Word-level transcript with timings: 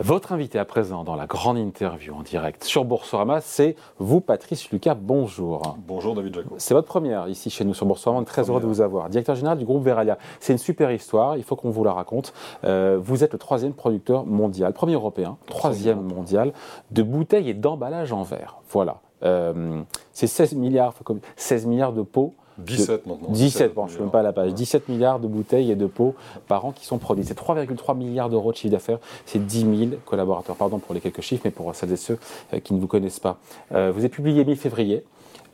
Votre 0.00 0.30
invité 0.30 0.60
à 0.60 0.64
présent 0.64 1.02
dans 1.02 1.16
la 1.16 1.26
grande 1.26 1.58
interview 1.58 2.14
en 2.14 2.22
direct 2.22 2.62
sur 2.62 2.84
Boursorama, 2.84 3.40
c'est 3.40 3.74
vous, 3.98 4.20
Patrice 4.20 4.70
Lucas. 4.70 4.94
Bonjour. 4.94 5.76
Bonjour, 5.88 6.14
David 6.14 6.36
Jaco. 6.36 6.54
C'est 6.56 6.72
votre 6.72 6.86
première 6.86 7.26
ici 7.26 7.50
chez 7.50 7.64
nous 7.64 7.74
sur 7.74 7.84
Boursorama. 7.84 8.24
Très 8.24 8.48
heureux 8.48 8.60
de 8.60 8.66
vous 8.66 8.80
avoir. 8.80 9.08
Directeur 9.08 9.34
général 9.34 9.58
du 9.58 9.64
groupe 9.64 9.82
Veralia. 9.82 10.16
C'est 10.38 10.52
une 10.52 10.58
super 10.60 10.92
histoire. 10.92 11.36
Il 11.36 11.42
faut 11.42 11.56
qu'on 11.56 11.70
vous 11.70 11.82
la 11.82 11.92
raconte. 11.92 12.32
Euh, 12.62 12.96
vous 13.02 13.24
êtes 13.24 13.32
le 13.32 13.40
troisième 13.40 13.72
producteur 13.72 14.24
mondial, 14.24 14.72
premier 14.72 14.94
européen, 14.94 15.36
troisième 15.46 16.02
mondial 16.02 16.52
de 16.92 17.02
bouteilles 17.02 17.50
et 17.50 17.54
d'emballages 17.54 18.12
en 18.12 18.22
verre. 18.22 18.58
Voilà. 18.70 19.00
Euh, 19.24 19.82
c'est 20.12 20.28
16 20.28 20.54
milliards, 20.54 20.94
16 21.34 21.66
milliards 21.66 21.92
de 21.92 22.02
pots 22.02 22.34
17 22.58 23.06
maintenant. 23.06 23.28
17, 23.30 23.74
bon, 23.74 23.82
je 23.86 23.86
ne 23.86 23.94
suis 23.94 24.00
même 24.02 24.10
pas 24.10 24.20
à 24.20 24.22
la 24.22 24.32
page. 24.32 24.52
17 24.52 24.88
milliards 24.88 25.20
de 25.20 25.28
bouteilles 25.28 25.70
et 25.70 25.76
de 25.76 25.86
pots 25.86 26.14
par 26.48 26.64
an 26.64 26.72
qui 26.72 26.84
sont 26.84 26.98
produits. 26.98 27.24
C'est 27.24 27.38
3,3 27.38 27.96
milliards 27.96 28.28
d'euros 28.28 28.52
de 28.52 28.56
chiffre 28.56 28.72
d'affaires. 28.72 28.98
C'est 29.26 29.44
10 29.44 29.60
000 29.60 29.90
collaborateurs. 30.04 30.56
Pardon 30.56 30.78
pour 30.78 30.94
les 30.94 31.00
quelques 31.00 31.20
chiffres, 31.20 31.42
mais 31.44 31.50
pour 31.50 31.74
celles 31.74 31.92
et 31.92 31.96
ceux 31.96 32.18
euh, 32.52 32.60
qui 32.60 32.74
ne 32.74 32.80
vous 32.80 32.88
connaissent 32.88 33.20
pas. 33.20 33.38
Euh, 33.72 33.92
vous 33.94 34.04
êtes 34.04 34.12
publié 34.12 34.44
mi-février. 34.44 35.04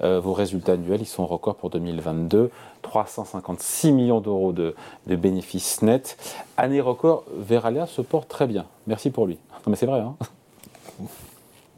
Euh, 0.03 0.19
vos 0.19 0.33
résultats 0.33 0.73
annuels, 0.73 1.03
ils 1.03 1.07
sont 1.07 1.25
records 1.25 1.55
pour 1.55 1.71
2022. 1.71 2.51
356 2.83 3.93
millions 3.93 4.21
d'euros 4.21 4.53
de, 4.53 4.75
de, 5.07 5.17
bénéfices 5.17 5.83
nets. 5.83 6.17
Année 6.57 6.81
record, 6.81 7.25
Veralia 7.37 7.87
se 7.87 8.03
porte 8.03 8.29
très 8.29 8.47
bien. 8.47 8.67
Merci 8.87 9.11
pour 9.11 9.27
lui. 9.27 9.39
Non 9.53 9.71
mais 9.71 9.77
c'est 9.77 9.87
vrai. 9.87 10.01
Hein 10.01 10.17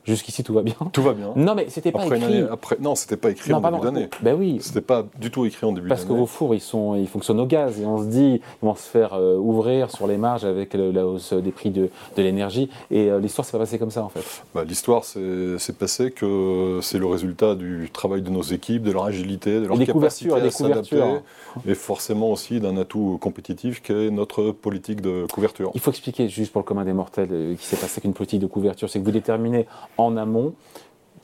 Jusqu'ici, 0.06 0.44
tout 0.44 0.54
va 0.54 0.62
bien. 0.62 0.76
Tout 0.92 1.02
va 1.02 1.12
bien. 1.12 1.32
Non, 1.34 1.54
mais 1.54 1.66
c'était 1.68 1.92
pas 1.92 2.06
écrit. 2.06 2.42
après, 2.50 2.76
non, 2.80 2.94
c'était 2.94 3.16
pas 3.16 3.30
écrit 3.30 3.52
en 3.52 3.60
début 3.60 3.80
d'année. 3.80 4.08
Ben 4.22 4.36
oui. 4.38 4.58
C'était 4.60 4.80
pas 4.80 5.04
du 5.18 5.30
tout 5.30 5.44
écrit 5.44 5.66
en 5.66 5.72
début 5.72 5.88
d'année. 5.88 5.88
Parce 5.88 6.04
que 6.04 6.12
vos 6.12 6.26
fours, 6.26 6.54
ils, 6.54 6.60
sont, 6.60 6.94
ils 6.94 7.08
fonctionnent 7.08 7.40
au 7.40 7.46
gaz. 7.46 7.80
Et 7.80 7.86
on 7.86 7.98
se 7.98 8.06
dit, 8.06 8.40
ils 8.62 8.66
vont 8.66 8.74
se 8.74 8.88
faire 8.88 9.14
euh, 9.14 9.36
ouvrir 9.36 9.90
sur 9.90 10.06
les 10.06 10.16
marges 10.16 10.44
avec 10.44 10.74
la 10.74 11.06
hausse 11.06 11.32
des 11.32 11.50
prix 11.50 11.70
de, 11.70 11.90
de 12.16 12.22
l'énergie. 12.22 12.70
Et 12.90 13.10
euh, 13.10 13.18
l'histoire 13.18 13.44
s'est 13.44 13.52
pas 13.52 13.58
passée 13.58 13.78
comme 13.78 13.90
ça, 13.90 14.04
en 14.04 14.08
fait. 14.08 14.44
Bah, 14.54 14.64
l'histoire 14.64 15.04
s'est 15.04 15.72
passée 15.78 16.10
que 16.12 16.78
c'est 16.82 16.98
le 16.98 17.06
résultat 17.06 17.54
du 17.54 17.90
travail 17.92 18.22
de 18.22 18.30
nos 18.30 18.42
équipes, 18.42 18.82
de 18.82 18.92
leur 18.92 19.04
agilité, 19.04 19.60
de 19.60 19.66
leur 19.66 19.78
capacité 19.78 20.32
à 20.32 20.50
s'adapter. 20.50 21.02
Et 21.66 21.74
forcément 21.74 22.30
aussi 22.30 22.60
d'un 22.60 22.76
atout 22.76 23.18
compétitif 23.20 23.82
qui 23.82 23.92
est 23.92 24.10
notre 24.10 24.50
politique 24.50 25.00
de 25.00 25.26
couverture. 25.32 25.70
Il 25.74 25.80
faut 25.80 25.90
expliquer, 25.90 26.28
juste 26.28 26.52
pour 26.52 26.60
le 26.60 26.66
commun 26.66 26.84
des 26.84 26.92
mortels, 26.92 27.28
euh, 27.32 27.54
qui 27.54 27.64
s'est 27.64 27.76
passé 27.76 27.94
avec 27.94 28.04
une 28.04 28.12
politique 28.12 28.40
de 28.40 28.46
couverture. 28.46 28.90
C'est 28.90 29.00
que 29.00 29.04
vous 29.04 29.10
déterminez 29.10 29.66
en 29.98 30.16
amont 30.16 30.54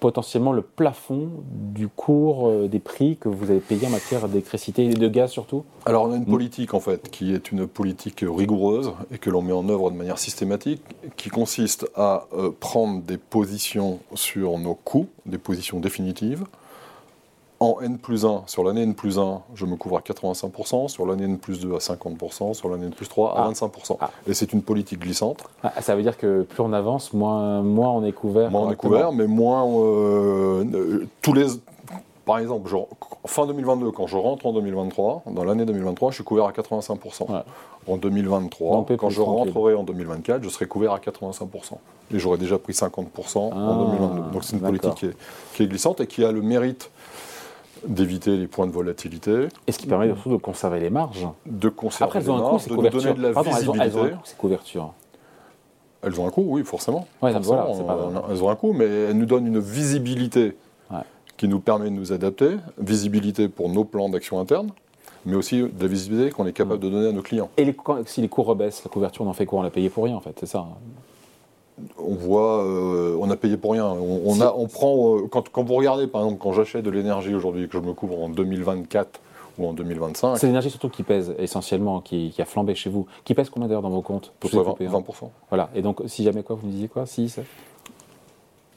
potentiellement 0.02 0.52
le 0.52 0.62
plafond 0.62 1.28
du 1.52 1.86
cours 1.86 2.48
euh, 2.48 2.66
des 2.66 2.80
prix 2.80 3.16
que 3.16 3.28
vous 3.28 3.50
avez 3.50 3.60
payé 3.60 3.86
en 3.86 3.90
matière 3.90 4.28
d'électricité 4.28 4.84
et 4.84 4.94
de 4.94 5.08
gaz 5.08 5.30
surtout 5.30 5.64
Alors 5.86 6.08
on 6.08 6.12
a 6.12 6.16
une 6.16 6.26
politique 6.26 6.74
en 6.74 6.80
fait 6.80 7.08
qui 7.08 7.32
est 7.32 7.52
une 7.52 7.68
politique 7.68 8.24
rigoureuse 8.26 8.92
et 9.12 9.18
que 9.18 9.30
l'on 9.30 9.42
met 9.42 9.52
en 9.52 9.68
œuvre 9.68 9.92
de 9.92 9.96
manière 9.96 10.18
systématique 10.18 10.82
qui 11.16 11.28
consiste 11.28 11.88
à 11.94 12.26
euh, 12.32 12.50
prendre 12.58 13.00
des 13.02 13.16
positions 13.16 14.00
sur 14.14 14.58
nos 14.58 14.74
coûts, 14.74 15.06
des 15.24 15.38
positions 15.38 15.78
définitives, 15.78 16.44
en 17.62 17.80
N 17.80 17.96
plus 17.96 18.26
1, 18.26 18.42
sur 18.46 18.64
l'année 18.64 18.82
N 18.82 18.94
plus 18.94 19.20
1, 19.20 19.42
je 19.54 19.66
me 19.66 19.76
couvre 19.76 19.96
à 19.96 20.00
85%, 20.00 20.88
sur 20.88 21.06
l'année 21.06 21.24
N 21.24 21.38
plus 21.38 21.60
2 21.60 21.74
à 21.74 21.78
50%, 21.78 22.54
sur 22.54 22.68
l'année 22.68 22.86
N 22.86 22.92
plus 22.92 23.08
3 23.08 23.38
à 23.38 23.48
25%. 23.50 23.96
Ah. 24.00 24.08
Ah. 24.08 24.10
Et 24.26 24.34
c'est 24.34 24.52
une 24.52 24.62
politique 24.62 24.98
glissante. 24.98 25.44
Ah, 25.62 25.80
ça 25.80 25.94
veut 25.94 26.02
dire 26.02 26.16
que 26.18 26.42
plus 26.42 26.60
on 26.60 26.72
avance, 26.72 27.12
moins, 27.12 27.62
moins 27.62 27.90
on 27.90 28.04
est 28.04 28.12
couvert 28.12 28.50
Moins 28.50 28.62
on 28.62 28.70
est 28.72 28.76
couvert, 28.76 29.12
mais 29.12 29.28
moins... 29.28 29.64
Euh, 29.64 30.64
euh, 30.74 31.06
tous 31.22 31.32
les... 31.32 31.46
Par 32.24 32.38
exemple, 32.38 32.68
genre, 32.68 32.88
fin 33.26 33.46
2022, 33.46 33.90
quand 33.92 34.06
je 34.06 34.16
rentre 34.16 34.46
en 34.46 34.52
2023, 34.52 35.22
dans 35.26 35.44
l'année 35.44 35.64
2023, 35.64 36.10
je 36.10 36.16
suis 36.16 36.24
couvert 36.24 36.44
à 36.44 36.52
85%. 36.52 37.42
En 37.88 37.96
2023, 37.96 38.86
quand 38.96 39.10
je 39.10 39.20
rentrerai 39.20 39.74
en 39.74 39.82
2024, 39.82 40.42
je 40.42 40.48
serai 40.48 40.66
couvert 40.66 40.92
à 40.92 40.98
85%. 40.98 41.74
Et 42.14 42.18
j'aurai 42.18 42.38
déjà 42.38 42.58
pris 42.58 42.72
50% 42.74 43.38
en 43.38 43.84
2022. 43.90 44.30
Donc 44.32 44.44
c'est 44.44 44.56
une 44.56 44.62
politique 44.62 44.94
qui 44.94 45.06
est, 45.06 45.16
qui 45.54 45.62
est 45.64 45.66
glissante 45.66 46.00
et 46.00 46.06
qui 46.06 46.24
a 46.24 46.30
le 46.30 46.42
mérite 46.42 46.90
d'éviter 47.86 48.36
les 48.36 48.46
points 48.46 48.66
de 48.66 48.72
volatilité. 48.72 49.48
Et 49.66 49.72
ce 49.72 49.78
qui 49.78 49.86
permet 49.86 50.06
surtout 50.08 50.30
de 50.30 50.36
conserver 50.36 50.80
les 50.80 50.90
marges. 50.90 51.26
De 51.46 51.68
conserver 51.68 52.04
Après, 52.04 52.18
elles 52.20 52.30
ont 52.30 52.36
les 52.36 52.42
marges, 52.42 52.64
un 52.64 52.74
coût, 52.74 52.82
de 52.82 52.88
donner 52.88 53.14
de 53.14 53.22
la 53.22 53.32
Pardon, 53.32 53.50
visibilité. 53.50 53.84
Elles 53.84 53.98
ont, 53.98 54.04
un 54.04 54.08
coût, 54.08 54.16
ces 54.24 54.36
couvertures. 54.36 54.92
Elles 56.02 56.20
ont 56.20 56.26
un 56.26 56.30
coût, 56.30 56.44
oui, 56.46 56.64
forcément. 56.64 57.06
Ouais, 57.20 57.32
forcément 57.32 57.64
voilà, 57.64 58.22
elles 58.30 58.42
ont 58.42 58.50
un 58.50 58.56
coût, 58.56 58.72
mais 58.72 58.86
elles 58.86 59.16
nous 59.16 59.26
donnent 59.26 59.46
une 59.46 59.60
visibilité 59.60 60.56
ouais. 60.90 60.98
qui 61.36 61.48
nous 61.48 61.60
permet 61.60 61.86
de 61.86 61.94
nous 61.94 62.12
adapter, 62.12 62.56
visibilité 62.78 63.48
pour 63.48 63.68
nos 63.68 63.84
plans 63.84 64.08
d'action 64.08 64.40
interne, 64.40 64.70
mais 65.24 65.36
aussi 65.36 65.62
de 65.62 65.70
la 65.80 65.86
visibilité 65.86 66.30
qu'on 66.30 66.46
est 66.46 66.52
capable 66.52 66.80
de 66.80 66.88
donner 66.88 67.08
à 67.08 67.12
nos 67.12 67.22
clients. 67.22 67.50
Et 67.56 67.64
les, 67.64 67.76
si 68.06 68.20
les 68.20 68.28
cours 68.28 68.46
rebaissent, 68.46 68.82
la 68.84 68.90
couverture, 68.90 69.24
on 69.24 69.28
en 69.28 69.32
fait 69.32 69.46
quoi 69.46 69.60
On 69.60 69.62
l'a 69.62 69.70
payé 69.70 69.90
pour 69.90 70.04
rien, 70.04 70.16
en 70.16 70.20
fait, 70.20 70.36
c'est 70.40 70.46
ça 70.46 70.58
hein 70.58 70.76
on 71.98 72.14
voit, 72.14 72.64
euh, 72.64 73.16
on 73.20 73.30
a 73.30 73.36
payé 73.36 73.56
pour 73.56 73.72
rien. 73.72 73.86
On, 73.86 74.40
a, 74.40 74.52
on 74.52 74.66
prend, 74.66 75.16
euh, 75.16 75.26
quand, 75.28 75.48
quand, 75.48 75.62
vous 75.62 75.74
regardez, 75.74 76.06
par 76.06 76.22
exemple, 76.22 76.40
quand 76.42 76.52
j'achète 76.52 76.84
de 76.84 76.90
l'énergie 76.90 77.34
aujourd'hui, 77.34 77.68
que 77.68 77.78
je 77.78 77.82
me 77.82 77.92
couvre 77.92 78.22
en 78.22 78.28
2024 78.28 79.20
ou 79.58 79.66
en 79.66 79.72
2025. 79.72 80.36
C'est 80.36 80.46
l'énergie 80.46 80.70
surtout 80.70 80.88
qui 80.88 81.02
pèse 81.02 81.34
essentiellement, 81.38 82.00
qui, 82.00 82.34
a 82.38 82.44
flambé 82.44 82.74
chez 82.74 82.90
vous. 82.90 83.06
Qui 83.24 83.34
pèse 83.34 83.50
combien 83.50 83.68
d'ailleurs 83.68 83.82
dans 83.82 83.90
vos 83.90 84.02
comptes? 84.02 84.32
20%, 84.42 84.78
20%. 84.78 85.30
Voilà. 85.50 85.70
Et 85.74 85.82
donc, 85.82 86.02
si 86.06 86.24
jamais 86.24 86.42
quoi, 86.42 86.56
vous 86.56 86.66
me 86.66 86.72
disiez 86.72 86.88
quoi? 86.88 87.06
6 87.06 87.40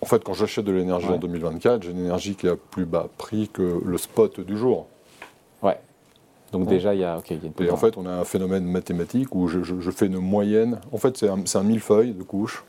En 0.01 0.05
fait, 0.05 0.23
quand 0.23 0.34
j'achète 0.34 0.66
de 0.66 0.72
l'énergie 0.72 1.07
en 1.07 1.17
2024, 1.17 1.84
j'ai 1.84 1.91
une 1.91 2.00
énergie 2.00 2.35
qui 2.35 2.47
a 2.47 2.55
plus 2.55 2.85
bas 2.85 3.07
prix 3.17 3.50
que 3.50 3.81
le 3.84 3.97
spot 3.97 4.39
du 4.39 4.57
jour. 4.57 4.88
Ouais. 5.61 5.78
Donc 6.51 6.67
déjà, 6.67 6.94
il 6.94 7.01
y 7.01 7.03
a, 7.03 7.17
okay, 7.17 7.35
y 7.35 7.38
a 7.38 7.41
une 7.57 7.66
Et 7.66 7.72
en 7.72 7.78
fait, 7.78 7.97
on 7.97 8.05
a 8.05 8.11
un 8.11 8.23
phénomène 8.23 8.66
mathématique 8.66 9.35
où 9.35 9.47
je, 9.47 9.63
je, 9.63 9.91
fais 9.91 10.05
une 10.05 10.19
moyenne. 10.19 10.79
En 10.91 10.97
fait, 10.97 11.17
c'est 11.17 11.28
un, 11.28 11.39
un 11.53 11.63
millefeuille 11.63 12.13
de 12.13 12.23
couches. 12.23 12.63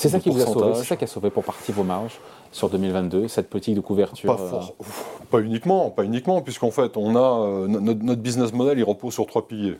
C'est 0.00 0.08
ça 0.08 0.18
qui 0.18 0.30
vous 0.30 0.40
a 0.40 0.46
sauvé, 0.46 0.74
c'est 0.76 0.84
ça 0.84 0.96
qui 0.96 1.04
a 1.04 1.06
sauvé 1.06 1.28
pour 1.28 1.44
partie 1.44 1.72
vos 1.72 1.84
marges 1.84 2.18
sur 2.52 2.70
2022, 2.70 3.28
cette 3.28 3.50
politique 3.50 3.74
de 3.74 3.80
couverture. 3.80 4.34
Pas, 4.34 4.42
euh, 4.42 4.84
pas 5.30 5.40
uniquement, 5.40 5.90
pas 5.90 6.04
uniquement, 6.04 6.40
puisqu'en 6.40 6.70
fait, 6.70 6.96
on 6.96 7.16
a 7.16 7.46
euh, 7.46 7.66
notre, 7.68 8.20
business 8.20 8.54
model, 8.54 8.78
il 8.78 8.84
repose 8.84 9.12
sur 9.12 9.26
trois 9.26 9.46
piliers. 9.46 9.76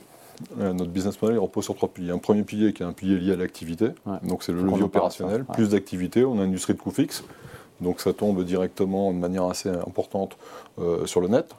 Euh, 0.59 0.75
notre 0.75 0.91
business 0.91 1.21
model 1.23 1.37
il 1.37 1.41
repose 1.41 1.65
sur 1.65 1.75
trois 1.75 1.89
piliers. 1.89 2.11
Un 2.11 2.19
premier 2.19 2.43
pilier 2.43 2.75
qui 2.75 2.83
est 2.83 2.87
un 2.87 2.93
pilier 2.93 3.19
lié 3.19 3.33
à 3.33 3.37
l'activité, 3.37 3.89
donc 4.23 4.43
c'est 4.43 4.53
le 4.53 4.63
levier 4.63 4.83
opérationnel. 4.83 5.45
Plus 5.45 5.71
d'activité, 5.71 6.23
on 6.25 6.33
a 6.33 6.45
une 6.45 6.51
industrie 6.51 6.75
de 6.75 6.79
coûts 6.79 6.91
fixes, 6.91 7.25
donc 7.81 8.01
ça 8.01 8.13
tombe 8.13 8.45
directement 8.45 9.13
de 9.13 9.19
manière 9.19 9.45
assez 9.45 9.71
importante 9.71 10.37
sur 11.07 11.23
le 11.23 11.29
net. 11.29 11.55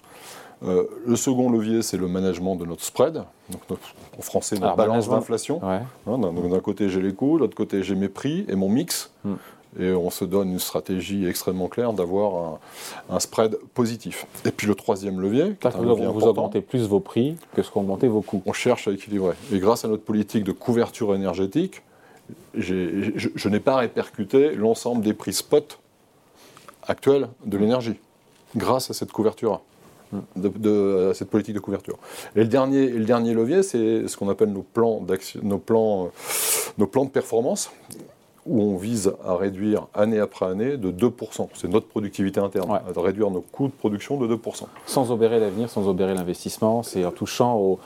Euh, 0.63 0.83
le 1.05 1.15
second 1.15 1.49
levier, 1.49 1.81
c'est 1.81 1.97
le 1.97 2.07
management 2.07 2.55
de 2.55 2.65
notre 2.65 2.83
spread. 2.83 3.23
Donc, 3.49 3.79
en 4.17 4.21
français, 4.21 4.59
notre 4.59 4.75
balance 4.75 5.09
d'inflation. 5.09 5.59
Hein, 5.63 5.81
d'un 6.05 6.59
côté, 6.59 6.89
j'ai 6.89 7.01
les 7.01 7.13
coûts, 7.13 7.37
de 7.37 7.41
l'autre 7.41 7.55
côté, 7.55 7.83
j'ai 7.83 7.95
mes 7.95 8.09
prix 8.09 8.45
et 8.47 8.55
mon 8.55 8.69
mix. 8.69 9.11
Hmm. 9.23 9.35
Et 9.79 9.93
on 9.93 10.09
se 10.09 10.25
donne 10.25 10.49
une 10.49 10.59
stratégie 10.59 11.25
extrêmement 11.25 11.69
claire 11.69 11.93
d'avoir 11.93 12.59
un, 13.09 13.19
spread 13.21 13.55
positif. 13.73 14.27
Et 14.45 14.51
puis 14.51 14.67
le 14.67 14.75
troisième 14.75 15.21
levier, 15.21 15.55
vous, 15.75 16.23
augmentez 16.23 16.59
plus 16.59 16.85
vos 16.87 16.99
prix 16.99 17.37
que 17.55 17.63
ce 17.63 17.71
qu'augmentez 17.71 18.09
vos 18.09 18.21
coûts. 18.21 18.43
On 18.45 18.51
cherche 18.51 18.89
à 18.89 18.91
équilibrer. 18.91 19.33
Et 19.53 19.59
grâce 19.59 19.85
à 19.85 19.87
notre 19.87 20.03
politique 20.03 20.43
de 20.43 20.51
couverture 20.51 21.15
énergétique, 21.15 21.83
je, 22.53 23.11
je 23.15 23.49
n'ai 23.49 23.61
pas 23.61 23.77
répercuté 23.77 24.55
l'ensemble 24.55 25.03
des 25.03 25.13
prix 25.13 25.31
spot 25.31 25.79
actuels 26.83 27.29
de 27.45 27.57
l'énergie, 27.57 27.95
grâce 28.57 28.91
à 28.91 28.93
cette 28.93 29.13
couverture 29.13 29.61
de, 30.35 31.11
cette 31.13 31.29
politique 31.29 31.55
de 31.55 31.59
couverture. 31.59 31.97
Et 32.35 32.39
le 32.39 32.47
dernier, 32.47 32.87
le 32.87 33.05
dernier 33.05 33.33
levier, 33.33 33.63
c'est 33.63 34.07
ce 34.07 34.17
qu'on 34.17 34.29
appelle 34.29 34.51
nos 34.51 34.63
plans, 34.63 35.01
nos, 35.41 35.57
plans, 35.57 36.11
nos 36.77 36.87
plans 36.87 37.05
de 37.05 37.09
performance, 37.09 37.71
où 38.45 38.61
on 38.61 38.75
vise 38.75 39.13
à 39.23 39.35
réduire 39.35 39.87
année 39.93 40.19
après 40.19 40.47
année 40.47 40.77
de 40.77 40.91
2%. 40.91 41.49
C'est 41.53 41.67
notre 41.67 41.87
productivité 41.87 42.39
interne, 42.39 42.71
à 42.71 43.01
réduire 43.01 43.29
nos 43.29 43.41
coûts 43.41 43.67
de 43.67 43.73
production 43.73 44.17
de 44.17 44.33
2%. 44.35 44.63
Sans 44.85 45.11
obérer 45.11 45.39
l'avenir, 45.39 45.69
sans 45.69 45.87
obérer 45.87 46.15
l'investissement, 46.15 46.81
c'est 46.83 47.05
en 47.05 47.11
touchant 47.11 47.55
au, 47.55 47.79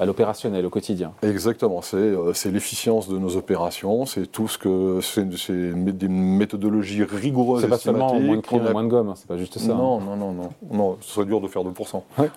à 0.00 0.06
l'opérationnel, 0.06 0.64
au 0.64 0.70
quotidien. 0.70 1.12
Exactement, 1.22 1.82
euh, 1.92 2.32
c'est 2.32 2.50
l'efficience 2.50 3.06
de 3.06 3.18
nos 3.18 3.36
opérations, 3.36 4.06
c'est 4.06 4.26
tout 4.26 4.48
ce 4.48 4.56
que. 4.56 5.00
C'est 5.02 5.28
des 5.28 6.08
méthodologies 6.08 7.04
rigoureuses. 7.04 7.60
C'est 7.60 7.68
pas 7.68 7.78
seulement 7.78 8.18
moins 8.18 8.36
de 8.36 8.40
crime, 8.40 8.66
moins 8.72 8.82
de 8.82 8.88
gomme, 8.88 9.12
c'est 9.14 9.26
pas 9.26 9.36
juste 9.36 9.58
ça. 9.58 9.74
Non, 9.74 10.00
hein. 10.00 10.04
non, 10.04 10.16
non, 10.16 10.32
non, 10.32 10.48
non, 10.72 10.96
ce 11.02 11.10
serait 11.10 11.26
dur 11.26 11.42
de 11.42 11.48
faire 11.48 11.62
2% 11.62 12.02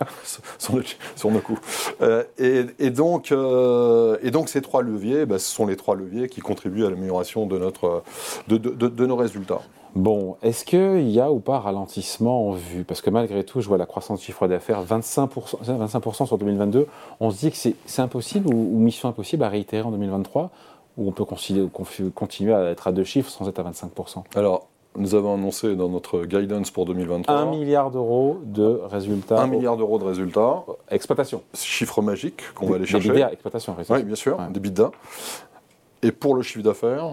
sur, 0.58 0.74
nos, 0.74 0.82
sur, 1.16 1.30
nos, 1.30 1.40
coûts. 1.40 1.58
Euh, 2.02 2.24
et, 2.38 2.90
donc, 2.90 3.32
euh, 3.32 4.18
et 4.22 4.30
donc, 4.30 4.50
ces 4.50 4.60
trois 4.60 4.82
leviers, 4.82 5.24
bah, 5.24 5.38
ce 5.38 5.50
sont 5.50 5.66
les 5.66 5.76
trois 5.76 5.96
leviers 5.96 6.28
qui 6.28 6.42
contribuent 6.42 6.84
à 6.84 6.90
l'amélioration 6.90 7.46
de, 7.46 7.58
notre, 7.58 8.02
de, 8.46 8.58
de, 8.58 8.88
de 8.88 9.06
nos 9.06 9.16
résultats. 9.16 9.62
Bon, 9.94 10.36
est-ce 10.42 10.64
qu'il 10.64 11.08
y 11.08 11.20
a 11.20 11.30
ou 11.30 11.38
pas 11.38 11.60
ralentissement 11.60 12.48
en 12.48 12.52
vue? 12.52 12.84
Parce 12.84 13.00
que 13.00 13.10
malgré 13.10 13.44
tout, 13.44 13.60
je 13.60 13.68
vois 13.68 13.78
la 13.78 13.86
croissance 13.86 14.18
du 14.18 14.26
chiffre 14.26 14.48
d'affaires 14.48 14.84
25%, 14.84 15.58
25 15.62 16.26
sur 16.26 16.38
2022. 16.38 16.88
On 17.20 17.30
se 17.30 17.38
dit 17.38 17.50
que 17.52 17.56
c'est 17.56 18.02
impossible 18.02 18.52
ou, 18.52 18.78
mission 18.78 19.08
impossible 19.08 19.44
à 19.44 19.48
réitérer 19.48 19.82
en 19.82 19.92
2023 19.92 20.50
Ou 20.98 21.08
on 21.08 21.12
peut 21.12 21.24
continuer 21.24 22.52
à 22.52 22.70
être 22.70 22.88
à 22.88 22.92
deux 22.92 23.04
chiffres 23.04 23.30
sans 23.30 23.48
être 23.48 23.60
à 23.60 23.70
25% 23.70 24.24
Alors, 24.34 24.66
nous 24.96 25.14
avons 25.14 25.34
annoncé 25.34 25.76
dans 25.76 25.88
notre 25.88 26.24
guidance 26.24 26.70
pour 26.70 26.86
2023 26.86 27.34
1 27.34 27.46
milliard 27.46 27.90
d'euros 27.92 28.40
de 28.44 28.80
résultats. 28.84 29.42
1 29.42 29.46
milliard 29.46 29.76
d'euros 29.76 29.98
de 29.98 30.04
résultats. 30.04 30.64
Exploitation. 30.90 31.42
Chiffre 31.54 32.02
magique 32.02 32.52
qu'on 32.54 32.66
va 32.66 32.76
aller 32.76 32.86
chercher. 32.86 33.10
Des 33.10 33.20
exploitation. 33.20 33.76
Oui, 33.90 34.02
bien 34.02 34.14
sûr, 34.16 34.38
des 34.50 34.60
bidas. 34.60 34.90
Et 36.04 36.12
pour 36.12 36.34
le 36.34 36.42
chiffre 36.42 36.62
d'affaires, 36.62 37.08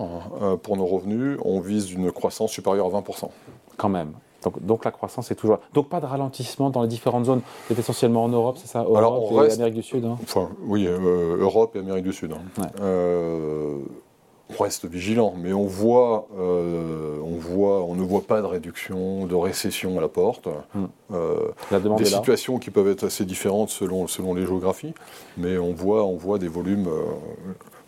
pour 0.63 0.77
nos 0.77 0.85
revenus, 0.85 1.37
on 1.43 1.59
vise 1.59 1.91
une 1.91 2.11
croissance 2.11 2.51
supérieure 2.51 2.87
à 2.87 2.99
20%. 2.99 3.29
Quand 3.77 3.89
même. 3.89 4.13
Donc, 4.61 4.85
la 4.85 4.91
croissance 4.91 5.29
est 5.31 5.35
toujours. 5.35 5.59
Donc 5.73 5.89
pas 5.89 5.99
de 5.99 6.05
ralentissement 6.05 6.69
dans 6.69 6.81
les 6.81 6.87
différentes 6.87 7.25
zones. 7.25 7.41
C'est 7.67 7.77
essentiellement 7.77 8.23
en 8.23 8.29
Europe, 8.29 8.57
c'est 8.59 8.67
ça? 8.67 8.83
Europe 8.83 9.47
et 9.47 9.53
Amérique 9.53 9.75
du 9.75 9.83
Sud. 9.83 10.05
Hein? 10.05 10.17
Enfin, 10.23 10.49
oui, 10.63 10.87
euh, 10.87 11.37
Europe 11.37 11.75
et 11.75 11.79
Amérique 11.79 12.05
du 12.05 12.13
Sud. 12.13 12.33
Hein. 12.33 12.67
Euh, 12.81 13.77
on 14.49 14.63
reste 14.63 14.85
vigilant, 14.85 15.33
mais 15.37 15.53
on 15.53 15.65
voit, 15.65 16.27
euh, 16.37 17.17
on 17.23 17.37
voit, 17.37 17.83
on 17.83 17.95
ne 17.95 18.01
voit 18.01 18.21
pas 18.21 18.41
de 18.41 18.47
réduction, 18.47 19.25
de 19.25 19.35
récession 19.35 19.97
à 19.97 20.01
la 20.01 20.09
porte. 20.09 20.49
Hmm. 20.73 20.87
la 21.71 21.79
des 21.79 22.05
situations 22.05 22.57
qui 22.59 22.69
peuvent 22.69 22.89
être 22.89 23.05
assez 23.05 23.23
différentes 23.23 23.69
selon, 23.69 24.07
selon 24.07 24.33
les 24.33 24.45
géographies, 24.45 24.93
mais 25.37 25.57
on 25.57 25.71
voit, 25.71 26.03
on 26.03 26.17
voit 26.17 26.39
des 26.39 26.49
volumes. 26.49 26.89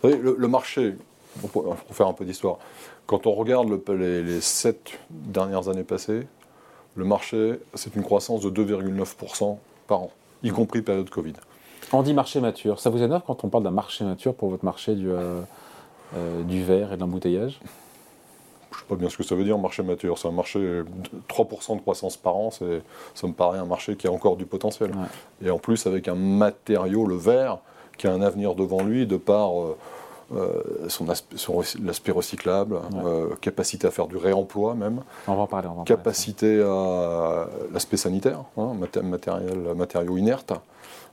Le, 0.03 0.35
le, 0.37 0.47
marché, 0.47 0.95
pour, 1.51 1.75
faire 1.91 2.07
un 2.07 2.13
peu 2.13 2.25
d'histoire, 2.25 2.57
quand 3.05 3.25
on 3.25 3.33
regarde 3.33 3.69
les, 3.89 4.21
les 4.21 4.41
sept 4.41 4.99
dernières 5.09 5.69
années 5.69 5.83
passées, 5.83 6.27
le 6.95 7.05
marché, 7.05 7.59
c'est 7.73 7.95
une 7.95 8.03
croissance 8.03 8.41
de 8.41 8.49
2,9% 8.49 9.57
par 9.87 10.01
an, 10.01 10.11
y 10.43 10.49
compris 10.49 10.81
période 10.81 11.09
Covid. 11.09 11.33
On 11.91 12.01
dit 12.01 12.13
marché 12.13 12.39
mature. 12.39 12.79
Ça 12.79 12.89
vous 12.89 13.01
énerve 13.01 13.21
quand 13.25 13.43
on 13.43 13.49
parle 13.49 13.63
d'un 13.63 13.71
marché 13.71 14.03
mature 14.03 14.33
pour 14.35 14.49
votre 14.49 14.65
marché 14.65 14.95
du, 14.95 15.09
euh, 15.09 15.41
euh, 16.15 16.43
du 16.43 16.63
verre 16.63 16.93
et 16.93 16.95
de 16.95 17.01
l'embouteillage? 17.01 17.59
Je 18.71 18.77
ne 18.77 18.79
sais 18.79 18.85
pas 18.89 18.95
bien 18.95 19.09
ce 19.09 19.17
que 19.17 19.23
ça 19.23 19.35
veut 19.35 19.43
dire, 19.43 19.57
marché 19.57 19.83
mature. 19.83 20.17
C'est 20.17 20.27
un 20.27 20.31
marché 20.31 20.59
de 20.59 20.85
3% 21.29 21.75
de 21.75 21.81
croissance 21.81 22.17
par 22.17 22.35
an. 22.35 22.49
Ça 22.51 23.27
me 23.27 23.33
paraît 23.33 23.59
un 23.59 23.65
marché 23.65 23.95
qui 23.95 24.07
a 24.07 24.11
encore 24.11 24.35
du 24.35 24.45
potentiel. 24.45 24.91
Et 25.43 25.51
en 25.51 25.59
plus, 25.59 25.85
avec 25.85 26.07
un 26.07 26.15
matériau, 26.15 27.05
le 27.05 27.15
verre, 27.15 27.59
qui 27.97 28.07
a 28.07 28.11
un 28.11 28.21
avenir 28.21 28.55
devant 28.55 28.83
lui 28.83 29.07
de 29.07 29.17
par. 29.17 29.59
Euh, 29.59 29.77
euh, 30.35 30.87
son, 30.87 31.05
l'aspect 31.83 32.11
recyclable, 32.11 32.79
euh, 33.05 33.35
capacité 33.41 33.87
à 33.87 33.91
faire 33.91 34.07
du 34.07 34.17
réemploi 34.17 34.73
même. 34.73 35.01
On 35.27 35.35
va 35.35 35.41
en 35.41 35.47
parler. 35.47 35.67
capacité 35.85 36.61
à 36.61 37.47
l'aspect 37.71 37.97
sanitaire, 37.97 38.43
hein, 38.57 38.73
matériel, 39.03 39.59
matériaux 39.75 40.17
inertes. 40.17 40.53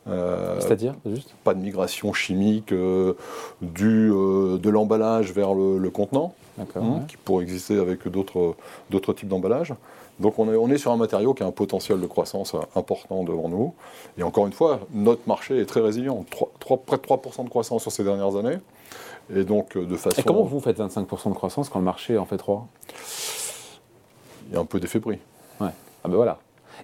Euh, 0.09 0.59
C'est-à-dire, 0.61 0.94
juste? 1.05 1.35
Pas 1.44 1.55
de 1.55 1.61
migration 1.61 2.12
chimique 2.12 2.73
du, 2.73 4.09
de 4.11 4.71
l'emballage 4.71 5.32
vers 5.32 5.55
le, 5.55 5.91
contenant, 5.91 6.35
hein, 6.59 7.00
qui 7.06 7.17
pourrait 7.17 7.44
exister 7.44 7.79
avec 7.79 8.09
d'autres, 8.09 8.55
d'autres 8.91 9.12
types 9.12 9.29
d'emballage. 9.29 9.75
Donc 10.20 10.38
on 10.38 10.52
est, 10.52 10.56
on 10.56 10.69
est, 10.69 10.78
sur 10.78 10.93
un 10.93 10.96
matériau 10.96 11.34
qui 11.34 11.43
a 11.43 11.46
un 11.46 11.50
potentiel 11.50 12.00
de 12.00 12.06
croissance 12.06 12.55
important 12.76 13.25
devant 13.25 13.49
nous. 13.49 13.75
Et 14.19 14.22
encore 14.22 14.46
une 14.46 14.52
fois, 14.52 14.81
notre 14.93 15.26
marché 15.26 15.58
est 15.58 15.67
très 15.67 15.81
résilient. 15.81 16.25
près 16.87 16.96
de 16.96 17.02
3% 17.02 17.44
de 17.44 17.49
croissance 17.49 17.82
sur 17.82 17.90
ces 17.90 18.05
dernières 18.05 18.37
années. 18.37 18.58
Et 19.34 19.44
donc, 19.44 19.76
euh, 19.76 19.87
de 19.87 19.96
façon. 19.96 20.20
Et 20.20 20.25
comment 20.25 20.43
vous 20.43 20.61
faites 20.61 20.78
25% 20.78 21.31
de 21.31 21.34
croissance 21.34 21.69
quand 21.69 21.78
le 21.78 21.84
marché 21.84 22.19
en 22.19 22.26
fait 22.26 22.37
3 22.37 22.67
Il 24.49 24.55
y 24.55 24.56
a 24.56 24.61
un 24.61 24.64
peu 24.64 24.81
d'effet 24.81 25.00
prix. 25.00 25.19
Ouais. 25.61 25.70
Ah 26.05 26.08
ben 26.08 26.17
voilà. 26.17 26.38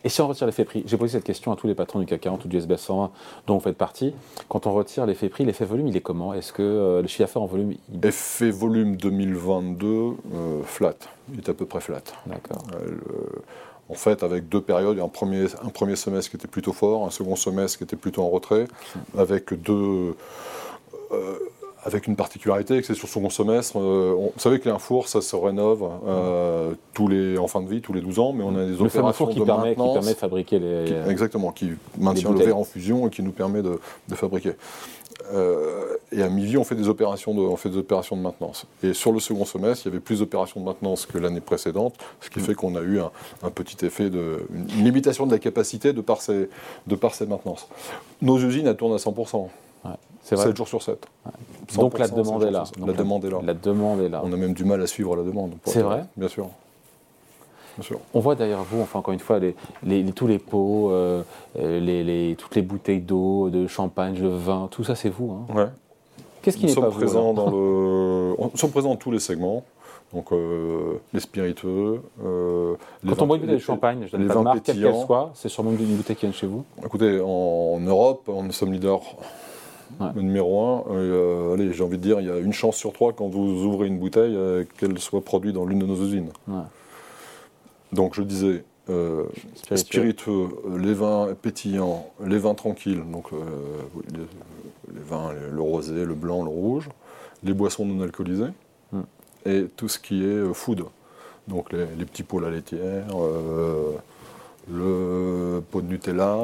Et 0.05 0.09
si 0.09 0.21
on 0.21 0.29
retire 0.29 0.47
l'effet 0.47 0.65
prix, 0.65 0.83
j'ai 0.87 0.97
posé 0.97 1.13
cette 1.13 1.25
question 1.25 1.53
à 1.53 1.57
tous 1.57 1.67
les 1.67 1.75
patrons 1.75 1.99
du 1.99 2.07
CAC 2.07 2.21
40 2.21 2.45
ou 2.45 2.49
du 2.49 2.57
SBF 2.57 2.81
120 2.81 3.11
dont 3.47 3.55
vous 3.55 3.61
faites 3.61 3.77
partie. 3.77 4.15
Quand 4.49 4.67
on 4.67 4.73
retire 4.73 5.07
l'effet 5.07 5.29
prix, 5.29 5.45
l'effet 5.45 5.65
volume, 5.65 5.89
il 5.89 5.97
est 5.97 6.01
comment? 6.01 6.35
Est-ce 6.35 6.53
que 6.53 6.63
euh, 6.63 7.03
le 7.03 7.09
chiffre 7.09 7.23
d'affaires 7.23 7.43
en 7.43 7.47
volume 7.47 7.75
il... 7.93 8.07
Effet 8.07 8.51
volume 8.51 8.97
2022, 8.97 9.87
euh, 9.87 10.63
flat. 10.65 10.95
Il 11.33 11.39
est 11.39 11.49
à 11.49 11.55
peu 11.55 11.67
près 11.67 11.81
flat. 11.81 12.03
D'accord. 12.27 12.63
en 13.89 13.95
fait, 13.95 14.23
avec 14.23 14.49
deux 14.49 14.61
périodes, 14.61 14.99
un 14.99 15.09
premier, 15.09 15.47
un 15.65 15.69
premier 15.71 15.97
semestre 15.97 16.31
qui 16.31 16.37
était 16.37 16.49
plutôt 16.49 16.73
fort, 16.73 17.07
un 17.07 17.11
second 17.11 17.37
semestre 17.37 17.79
qui 17.79 17.85
était 17.85 17.97
plutôt 17.97 18.23
en 18.23 18.31
retrait, 18.31 18.67
avec 19.17 19.55
deux 19.55 20.15
avec 21.87 22.09
une 22.09 22.17
particularité, 22.17 22.81
que 22.81 22.87
c'est 22.87 22.95
sur 22.95 23.09
son 23.09 23.31
semestre. 23.31 23.79
Euh, 23.79 24.13
on, 24.19 24.33
vous 24.35 24.41
savez 24.41 24.59
qu'un 24.59 24.79
four, 24.79 25.09
ça 25.09 25.21
se 25.21 25.37
rénove 25.37 25.89
euh, 26.07 26.73
tous 26.93 27.07
les, 27.07 27.39
en 27.39 27.47
fin 27.47 27.63
de 27.63 27.69
vie, 27.69 27.81
tous 27.81 27.93
les 27.93 28.01
12 28.01 28.19
ans, 28.19 28.33
mais 28.33 28.43
on 28.43 28.57
a 28.57 28.67
des 28.67 28.81
opérations 28.81 29.27
qui 29.29 29.39
de 29.39 29.45
permet, 29.45 29.77
Qui 29.77 29.77
permet 29.77 30.13
de 30.13 30.19
fabriquer 30.19 30.59
les... 30.59 30.93
exactement, 31.09 31.53
qui 31.53 31.71
maintient 31.97 32.33
le 32.33 32.39
verre 32.39 32.57
en 32.57 32.65
fusion 32.65 33.07
et 33.07 33.11
qui 33.11 33.23
nous 33.23 33.31
permet 33.31 33.63
de, 33.63 33.79
fabriquer. 34.15 34.53
Euh, 35.33 35.97
et 36.11 36.23
à 36.23 36.29
mi-vie, 36.29 36.57
on 36.57 36.65
fait 36.65 36.75
des 36.75 36.89
opérations 36.89 37.35
de, 37.35 37.41
on 37.41 37.57
fait 37.57 37.71
des 37.71 37.79
opérations 37.79 38.17
de 38.17 38.23
maintenance. 38.23 38.67
Et 38.83 38.93
sur 38.93 39.13
le 39.13 39.21
second 39.21 39.45
semestre, 39.45 39.87
il 39.87 39.91
y 39.91 39.93
avait 39.93 40.01
plus 40.01 40.19
d'opérations 40.19 40.61
de 40.61 40.67
maintenance 40.67 41.07
que 41.07 41.19
l'année 41.19 41.41
précédente, 41.41 41.95
ce 42.21 42.31
qui 42.31 42.41
mm. 42.41 42.43
fait 42.43 42.55
qu'on 42.55 42.75
a 42.75 42.83
eu 42.83 42.99
un, 42.99 43.51
petit 43.51 43.87
effet 43.87 44.11
de 44.11 44.47
une 44.53 44.85
limitation 44.85 45.25
de 45.25 45.33
la 45.33 45.39
capacité 45.39 45.93
de 45.93 46.01
par 46.01 46.21
ces, 46.21 46.49
de 46.87 46.97
par 46.97 47.15
ces 47.15 47.27
maintenances. 47.27 47.69
Nos 48.23 48.39
usines, 48.39 48.67
elles 48.67 48.77
tournent 48.77 48.95
à 48.95 48.99
100%. 48.99 49.49
7 50.35 50.57
jours 50.57 50.69
sur 50.69 50.83
7. 50.83 51.07
Donc 51.77 51.99
la 51.99 52.09
demande 52.09 52.43
est 52.43 52.51
là. 52.51 52.65
la, 52.85 52.93
demande 52.93 53.25
est 53.25 53.31
là. 53.31 53.39
La 53.45 53.55
demande 53.55 54.01
est 54.01 54.09
là. 54.09 54.23
On 54.25 54.33
a 54.33 54.37
même 54.37 54.55
du 54.55 54.65
mal 54.65 54.83
à 54.83 54.87
suivre 54.87 55.15
la 55.17 55.23
demande. 55.23 55.53
C'est 55.65 55.83
vrai 55.83 56.05
Bien 56.17 56.29
sûr. 56.29 56.49
On 58.15 58.21
voit 58.21 58.35
derrière 58.35 58.63
vous, 58.63 58.81
enfin 58.81 59.01
encore 59.01 59.13
une 59.13 59.21
fois, 59.21 59.39
les, 59.39 60.05
tous 60.13 60.27
les 60.27 60.39
pots, 60.39 60.91
euh, 60.91 61.23
les, 61.59 62.35
toutes 62.39 62.55
les 62.55 62.63
bouteilles 62.63 63.01
d'eau, 63.01 63.51
de 63.51 63.67
champagne, 63.67 64.15
de 64.15 64.29
vin, 64.29 64.69
tout 64.71 64.83
ça 64.83 64.95
c'est 64.95 65.11
vous. 65.11 65.33
Hein. 65.33 65.55
Ouais. 65.55 65.67
Qu'est-ce 66.43 66.57
qui 66.57 66.67
n'est 66.67 66.75
pas 66.75 66.91
présents 66.91 67.35
dans 67.35 67.51
le... 67.51 68.35
Nous 68.39 68.57
sommes 68.57 68.71
présents 68.71 68.91
dans 68.91 68.97
tous 68.97 69.11
les 69.11 69.19
segments. 69.19 69.63
Donc 70.15 70.33
euh, 70.33 71.01
les 71.13 71.21
spiritueux. 71.21 72.01
Euh, 72.25 72.77
Quand 73.07 73.23
on 73.23 73.27
boit 73.27 73.37
une 73.37 73.43
bouteille 73.43 73.59
de 73.59 73.63
champagne, 73.63 74.07
je 74.07 74.17
donne 74.17 74.29
pas 74.29 74.35
de 74.35 74.41
marque, 74.41 74.63
quelle 74.63 74.81
qu'elle 74.81 75.05
soit, 75.05 75.33
c'est 75.35 75.49
sûrement 75.49 75.73
une 75.73 75.97
bouteille 75.97 76.15
qui 76.15 76.23
vient 76.23 76.31
de 76.31 76.35
chez 76.35 76.47
vous 76.47 76.65
Écoutez, 76.85 77.21
en, 77.21 77.81
Europe, 77.81 78.29
nous 78.29 78.53
sommes 78.53 78.73
leaders 78.73 79.03
le 80.15 80.23
numéro 80.23 80.61
un, 80.61 80.85
euh, 80.91 81.55
allez, 81.55 81.73
j'ai 81.73 81.83
envie 81.83 81.99
de 81.99 82.03
dire, 82.03 82.21
il 82.21 82.27
y 82.27 82.31
a 82.31 82.39
une 82.39 82.53
chance 82.53 82.77
sur 82.77 82.93
trois 82.93 83.13
quand 83.13 83.29
vous 83.29 83.65
ouvrez 83.65 83.87
une 83.87 83.99
bouteille 83.99 84.37
euh, 84.37 84.65
qu'elle 84.79 84.99
soit 84.99 85.23
produite 85.23 85.55
dans 85.55 85.65
l'une 85.65 85.79
de 85.79 85.87
nos 85.87 85.97
usines. 85.97 86.31
Donc 87.93 88.15
je 88.15 88.23
disais, 88.23 88.65
euh, 88.91 89.25
spiritueux. 89.75 90.49
les 90.79 90.95
vins 90.95 91.29
pétillants, 91.41 92.11
les 92.25 92.39
vins 92.39 92.55
tranquilles, 92.55 93.03
donc 93.11 93.31
les, 94.13 95.01
vins, 95.03 95.33
le 95.33 95.61
rosé, 95.61 96.05
le 96.05 96.15
blanc, 96.15 96.43
le 96.43 96.51
rouge, 96.51 96.89
les 97.43 97.53
boissons 97.53 97.85
non 97.85 98.03
alcoolisées, 98.03 98.51
hmm. 98.93 99.03
et 99.47 99.67
tout 99.77 99.89
ce 99.89 99.99
qui 99.99 100.25
est 100.25 100.53
food. 100.53 100.85
Donc 101.49 101.73
les, 101.73 102.05
petits 102.05 102.25
pots 102.25 102.41
la 102.41 102.51
laitière, 102.51 103.07
le 104.69 105.63
pot 105.71 105.81
de 105.81 105.87
Nutella. 105.87 106.37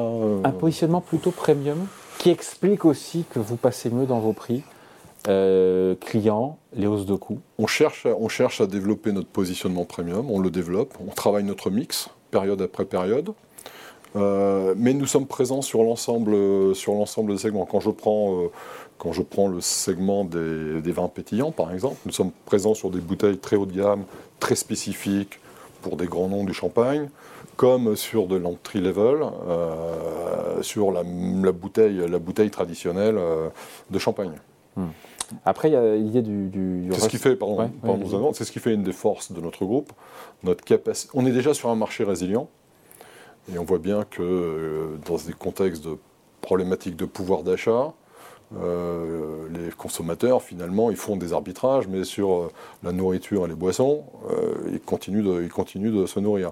Un 0.45 0.51
positionnement 0.51 1.01
plutôt 1.01 1.31
premium 1.31 1.85
qui 2.17 2.29
explique 2.29 2.85
aussi 2.85 3.25
que 3.29 3.39
vous 3.39 3.55
passez 3.55 3.89
mieux 3.89 4.05
dans 4.05 4.19
vos 4.19 4.33
prix 4.33 4.63
euh, 5.27 5.95
clients, 5.95 6.57
les 6.75 6.85
hausses 6.85 7.05
de 7.05 7.15
coûts 7.15 7.39
on 7.57 7.67
cherche, 7.67 8.05
on 8.05 8.27
cherche 8.27 8.59
à 8.59 8.67
développer 8.67 9.13
notre 9.13 9.29
positionnement 9.29 9.85
premium, 9.85 10.29
on 10.29 10.39
le 10.39 10.51
développe, 10.51 10.95
on 10.99 11.11
travaille 11.11 11.43
notre 11.43 11.69
mix, 11.69 12.09
période 12.31 12.61
après 12.61 12.85
période. 12.85 13.33
Euh, 14.15 14.75
mais 14.77 14.93
nous 14.93 15.07
sommes 15.07 15.25
présents 15.25 15.63
sur 15.63 15.81
l'ensemble, 15.81 16.75
sur 16.75 16.93
l'ensemble 16.93 17.31
des 17.31 17.39
segments. 17.39 17.65
Quand 17.65 17.79
je 17.79 17.89
prends, 17.89 18.43
euh, 18.43 18.51
quand 18.99 19.11
je 19.11 19.23
prends 19.23 19.47
le 19.47 19.59
segment 19.59 20.23
des, 20.23 20.81
des, 20.81 20.91
vins 20.91 21.07
pétillants, 21.07 21.51
par 21.51 21.73
exemple, 21.73 21.95
nous 22.05 22.11
sommes 22.11 22.31
présents 22.45 22.75
sur 22.75 22.91
des 22.91 22.99
bouteilles 22.99 23.39
très 23.39 23.55
haut 23.55 23.65
de 23.65 23.75
gamme, 23.75 24.03
très 24.39 24.55
spécifiques 24.55 25.39
pour 25.83 25.97
des 25.97 26.07
grands 26.07 26.29
noms 26.29 26.43
du 26.43 26.53
champagne 26.53 27.09
comme 27.55 27.95
sur 27.95 28.27
de 28.27 28.35
l'entry 28.35 28.81
level, 28.81 29.23
euh, 29.47 30.61
sur 30.61 30.91
la, 30.91 31.03
bouteille, 31.51 32.01
la 32.09 32.19
bouteille 32.19 32.49
traditionnelle 32.49 33.17
euh, 33.17 33.49
de 33.91 33.99
champagne. 33.99 34.33
Hmm. 34.75 34.87
Après, 35.45 35.69
il 35.69 35.73
y 35.73 35.75
a 35.75 35.95
l'idée 35.95 36.21
du, 36.21 36.89
C'est 36.93 37.01
ce 37.01 37.09
qui 37.09 37.17
fait, 37.17 37.35
pardon, 37.35 37.69
c'est 38.33 38.43
ce 38.43 38.51
qui 38.51 38.59
fait 38.59 38.73
une 38.73 38.83
des 38.83 38.93
forces 38.93 39.31
de 39.31 39.41
notre 39.41 39.65
groupe. 39.65 39.91
Notre 40.43 40.63
capacité. 40.63 41.11
On 41.13 41.25
est 41.25 41.31
déjà 41.31 41.53
sur 41.53 41.69
un 41.69 41.75
marché 41.75 42.03
résilient, 42.03 42.49
et 43.53 43.57
on 43.57 43.63
voit 43.63 43.79
bien 43.79 44.03
que 44.03 44.21
euh, 44.21 44.97
dans 45.05 45.17
des 45.17 45.33
contextes 45.33 45.83
de 45.85 45.97
problématiques 46.41 46.95
de 46.95 47.05
pouvoir 47.05 47.43
d'achat, 47.43 47.93
les 48.61 49.69
consommateurs, 49.77 50.41
finalement, 50.41 50.91
ils 50.91 50.97
font 50.97 51.15
des 51.15 51.33
arbitrages, 51.33 51.87
mais 51.87 52.03
sur 52.03 52.51
la 52.83 52.91
nourriture 52.91 53.45
et 53.45 53.47
les 53.47 53.55
boissons, 53.55 54.03
ils, 54.71 54.79
continuent 54.79 55.23
de, 55.23 55.43
ils 55.43 55.51
continuent 55.51 55.93
de 55.93 56.05
se 56.05 56.19
nourrir. 56.19 56.51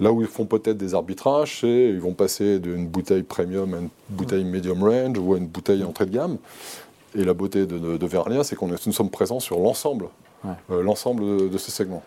Là 0.00 0.10
où 0.10 0.22
ils 0.22 0.26
font 0.26 0.46
peut-être 0.46 0.78
des 0.78 0.94
arbitrages, 0.94 1.60
c'est 1.60 1.90
ils 1.90 2.00
vont 2.00 2.14
passer 2.14 2.58
d'une 2.58 2.86
bouteille 2.86 3.22
premium 3.22 3.74
à 3.74 3.78
une 3.78 3.90
bouteille 4.08 4.44
medium 4.44 4.82
range 4.82 5.18
ou 5.18 5.34
à 5.34 5.38
une 5.38 5.46
bouteille 5.46 5.84
entrée 5.84 6.06
de 6.06 6.12
gamme. 6.12 6.38
Et 7.14 7.24
la 7.24 7.34
beauté 7.34 7.66
de, 7.66 7.78
de, 7.78 8.42
c'est 8.42 8.56
qu'on 8.56 8.68
nous 8.68 8.92
sommes 8.92 9.10
présents 9.10 9.40
sur 9.40 9.58
l'ensemble, 9.58 10.06
euh, 10.46 10.82
l'ensemble 10.82 11.50
de, 11.50 11.58
ces 11.58 11.70
segments. 11.70 12.02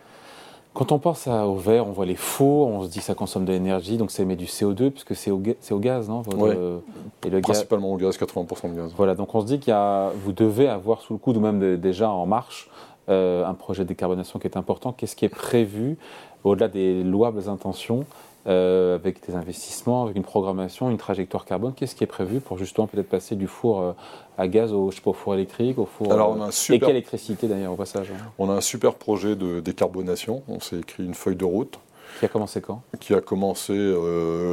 Quand 0.74 0.92
on 0.92 0.98
pense 0.98 1.28
au 1.28 1.56
verre, 1.56 1.88
on 1.88 1.92
voit 1.92 2.08
les 2.08 2.16
faux, 2.16 2.66
on 2.66 2.84
se 2.84 2.90
dit 2.90 3.00
que 3.00 3.06
ça 3.06 3.14
consomme 3.14 3.46
de 3.46 3.52
l'énergie, 3.52 3.98
donc 3.98 4.10
ça 4.10 4.24
émet 4.24 4.36
du 4.36 4.46
CO2, 4.46 4.90
puisque 4.90 5.16
c'est 5.16 5.30
au, 5.30 5.40
au, 5.72 5.80
gaz, 5.80 6.10
non 6.10 6.24
et 7.26 7.30
le 7.30 7.42
Principalement 7.42 7.94
au 7.94 7.98
gaz, 7.98 8.18
80% 8.18 8.72
de 8.72 8.76
gaz. 8.76 8.94
Voilà, 8.98 9.14
donc 9.14 9.36
on 9.36 9.42
se 9.42 9.46
dit 9.46 9.60
qu'il 9.60 9.76
vous 10.24 10.32
devez 10.32 10.68
avoir 10.68 11.02
sous 11.02 11.14
le 11.14 11.20
coude, 11.20 11.38
ou 11.38 11.42
même 11.42 11.78
déjà 11.78 12.10
en 12.10 12.26
marche, 12.26 12.70
euh, 13.10 13.46
un 13.46 13.54
projet 13.54 13.84
de 13.84 13.90
décarbonation 13.90 14.40
qui 14.40 14.48
est 14.48 14.58
important. 14.58 14.94
Qu'est-ce 14.94 15.16
qui 15.16 15.26
est 15.26 15.30
prévu 15.30 15.98
au-delà 16.44 16.68
des 16.68 17.04
louables 17.04 17.50
intentions, 17.50 18.06
avec 18.46 19.26
des 19.26 19.36
investissements, 19.36 20.04
avec 20.04 20.18
une 20.18 20.24
programmation, 20.24 20.90
une 20.90 20.98
trajectoire 20.98 21.46
carbone? 21.46 21.74
Qu'est-ce 21.74 21.96
qui 21.96 22.04
est 22.04 22.08
prévu 22.08 22.42
pour 22.42 22.58
justement 22.58 22.88
peut-être 22.88 23.08
passer 23.08 23.36
du 23.36 23.48
four 23.48 23.96
à 24.38 24.48
gaz 24.48 24.74
au, 24.74 24.92
je 24.92 24.98
sais 24.98 25.02
pas, 25.02 25.12
au 25.12 25.14
four 25.14 25.36
électrique, 25.36 25.78
au 25.80 25.86
four. 25.86 26.12
Alors, 26.12 26.32
on 26.32 26.42
a 26.42 26.48
un 26.48 26.52
super... 26.52 26.76
Et 26.76 26.80
quelle 26.80 26.90
électricité 26.98 27.48
d'ailleurs 27.48 27.74
au 27.74 27.78
passage 27.78 28.12
hein 28.12 28.32
On 28.38 28.50
a 28.50 28.54
un 28.54 28.62
super 28.62 28.96
projet 28.96 29.36
de 29.36 29.62
décarbonation. 29.62 30.44
On 30.50 30.60
s'est 30.60 30.80
écrit 30.80 31.06
une 31.06 31.14
feuille 31.14 31.38
de 31.38 31.46
route. 31.46 31.80
Qui 32.20 32.26
a 32.26 32.28
commencé 32.28 32.62
quand? 32.62 32.82
Qui 33.00 33.14
a 33.14 33.22
commencé, 33.22 33.74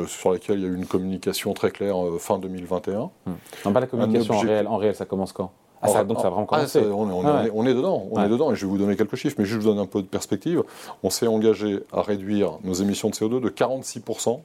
sur 0.07 0.33
laquelle 0.33 0.59
il 0.59 0.63
y 0.63 0.67
a 0.67 0.69
eu 0.69 0.77
une 0.77 0.87
communication 0.87 1.53
très 1.53 1.71
claire 1.71 1.97
fin 2.19 2.39
2021. 2.39 3.11
Hmm. 3.27 3.33
Non, 3.65 3.73
pas 3.73 3.81
la 3.81 3.87
communication 3.87 4.35
en 4.35 4.41
réel, 4.41 4.67
en 4.67 4.77
réel, 4.77 4.95
ça 4.95 5.05
commence 5.05 5.33
quand? 5.33 5.51
Ah, 5.83 5.89
ça, 5.89 6.05
donc 6.05 6.19
ça 6.19 6.25
va 6.25 6.31
vraiment 6.31 6.47
ah, 6.51 6.57
commencer. 6.57 6.81
on, 6.81 7.67
est, 7.67 7.75
dedans, 7.75 8.07
on 8.11 8.23
est 8.23 8.29
dedans, 8.29 8.53
et 8.53 8.55
je 8.55 8.67
vais 8.67 8.71
vous 8.71 8.79
donner 8.79 8.97
quelques 8.97 9.17
chiffres, 9.17 9.37
mais 9.39 9.47
je 9.47 9.57
vous 9.57 9.65
donne 9.65 9.79
un 9.79 9.87
peu 9.87 10.03
de 10.03 10.07
perspective. 10.07 10.63
On 11.03 11.11
s'est 11.11 11.27
engagé 11.27 11.81
à 11.93 12.03
réduire 12.03 12.59
nos 12.65 12.75
émissions 12.75 13.09
de 13.09 13.15
CO2 13.15 13.41
de 13.41 13.49
46% 13.49 14.41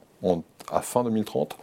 à 0.72 0.80
fin 0.80 1.04
2030 1.04 1.56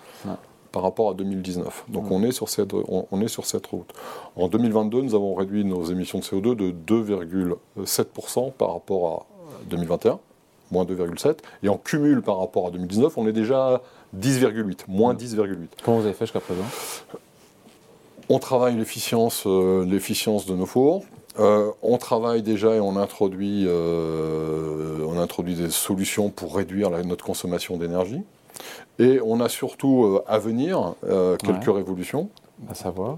par 0.71 0.83
rapport 0.83 1.09
à 1.09 1.13
2019. 1.13 1.85
Donc 1.87 2.11
on, 2.11 2.23
est 2.23 2.31
sur 2.31 2.49
cette, 2.49 2.73
on, 2.73 3.21
est 3.21 3.27
sur 3.27 3.45
cette 3.45 3.65
route. 3.67 3.93
En 4.35 4.47
2022, 4.47 5.01
nous 5.01 5.15
avons 5.15 5.33
réduit 5.35 5.65
nos 5.65 5.83
émissions 5.85 6.19
de 6.19 6.23
CO2 6.23 6.55
de 6.55 6.71
2,7% 6.71 8.51
par 8.53 8.73
rapport 8.73 9.11
à 9.11 9.25
2021, 9.69 10.19
moins 10.71 10.83
2,7%, 10.85 11.37
et 11.63 11.69
en 11.69 11.77
cumul 11.77 12.21
par 12.21 12.39
rapport 12.39 12.67
à 12.67 12.71
2019, 12.71 13.17
on 13.17 13.27
est 13.27 13.33
déjà 13.33 13.75
à 13.75 13.81
10,8, 14.17 14.81
moins 14.87 15.13
10,8. 15.13 15.67
Comment 15.83 15.97
vous 15.97 16.05
avez 16.05 16.13
fait 16.13 16.25
jusqu'à 16.25 16.39
présent? 16.39 16.63
On 18.29 18.39
travaille 18.39 18.75
l'efficience, 18.75 19.43
euh, 19.45 19.85
l'efficience 19.85 20.45
de 20.45 20.55
nos 20.55 20.65
fours. 20.65 21.03
Euh, 21.39 21.71
on 21.81 21.97
travaille 21.97 22.43
déjà 22.43 22.75
et 22.75 22.79
on 22.79 22.95
introduit, 22.95 23.65
euh, 23.67 25.05
on 25.07 25.17
introduit 25.17 25.55
des 25.55 25.71
solutions 25.71 26.29
pour 26.29 26.55
réduire 26.55 26.91
notre 26.91 27.25
consommation 27.25 27.77
d'énergie. 27.77 28.21
Et 28.99 29.19
on 29.25 29.39
a 29.39 29.49
surtout 29.49 30.19
à 30.27 30.37
venir 30.37 30.93
quelques 31.43 31.73
révolutions. 31.73 32.29
À 32.69 32.75
savoir 32.75 33.17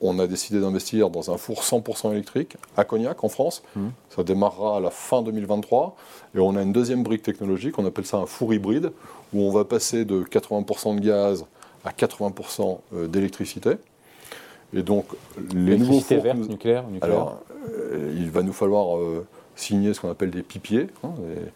on 0.00 0.20
a 0.20 0.28
décidé 0.28 0.60
d'investir 0.60 1.10
dans 1.10 1.32
un 1.32 1.38
four 1.38 1.62
100% 1.64 2.12
électrique 2.12 2.56
à 2.76 2.84
Cognac 2.84 3.24
en 3.24 3.28
France. 3.28 3.64
Mmh. 3.74 3.88
Ça 4.10 4.22
démarrera 4.22 4.76
à 4.76 4.80
la 4.80 4.90
fin 4.90 5.22
2023. 5.22 5.96
Et 6.36 6.38
on 6.38 6.54
a 6.54 6.62
une 6.62 6.72
deuxième 6.72 7.02
brique 7.02 7.24
technologique, 7.24 7.80
on 7.80 7.84
appelle 7.84 8.06
ça 8.06 8.18
un 8.18 8.26
four 8.26 8.54
hybride, 8.54 8.92
où 9.34 9.42
on 9.42 9.50
va 9.50 9.64
passer 9.64 10.04
de 10.04 10.22
80% 10.22 11.00
de 11.00 11.00
gaz 11.00 11.46
à 11.84 11.90
80% 11.90 12.78
d'électricité. 13.08 13.78
Et 14.74 14.82
donc, 14.82 15.06
les 15.54 15.78
nouveaux 15.78 16.00
fours. 16.00 16.22
Verte, 16.22 16.38
nucléaire, 16.38 16.84
Alors, 17.00 17.40
euh, 17.70 18.12
il 18.16 18.30
va 18.30 18.42
nous 18.42 18.52
falloir 18.52 18.98
euh, 18.98 19.26
signer 19.56 19.94
ce 19.94 20.00
qu'on 20.00 20.10
appelle 20.10 20.30
des 20.30 20.42
PPA, 20.42 20.92
hein, 21.04 21.10
des 21.18 21.50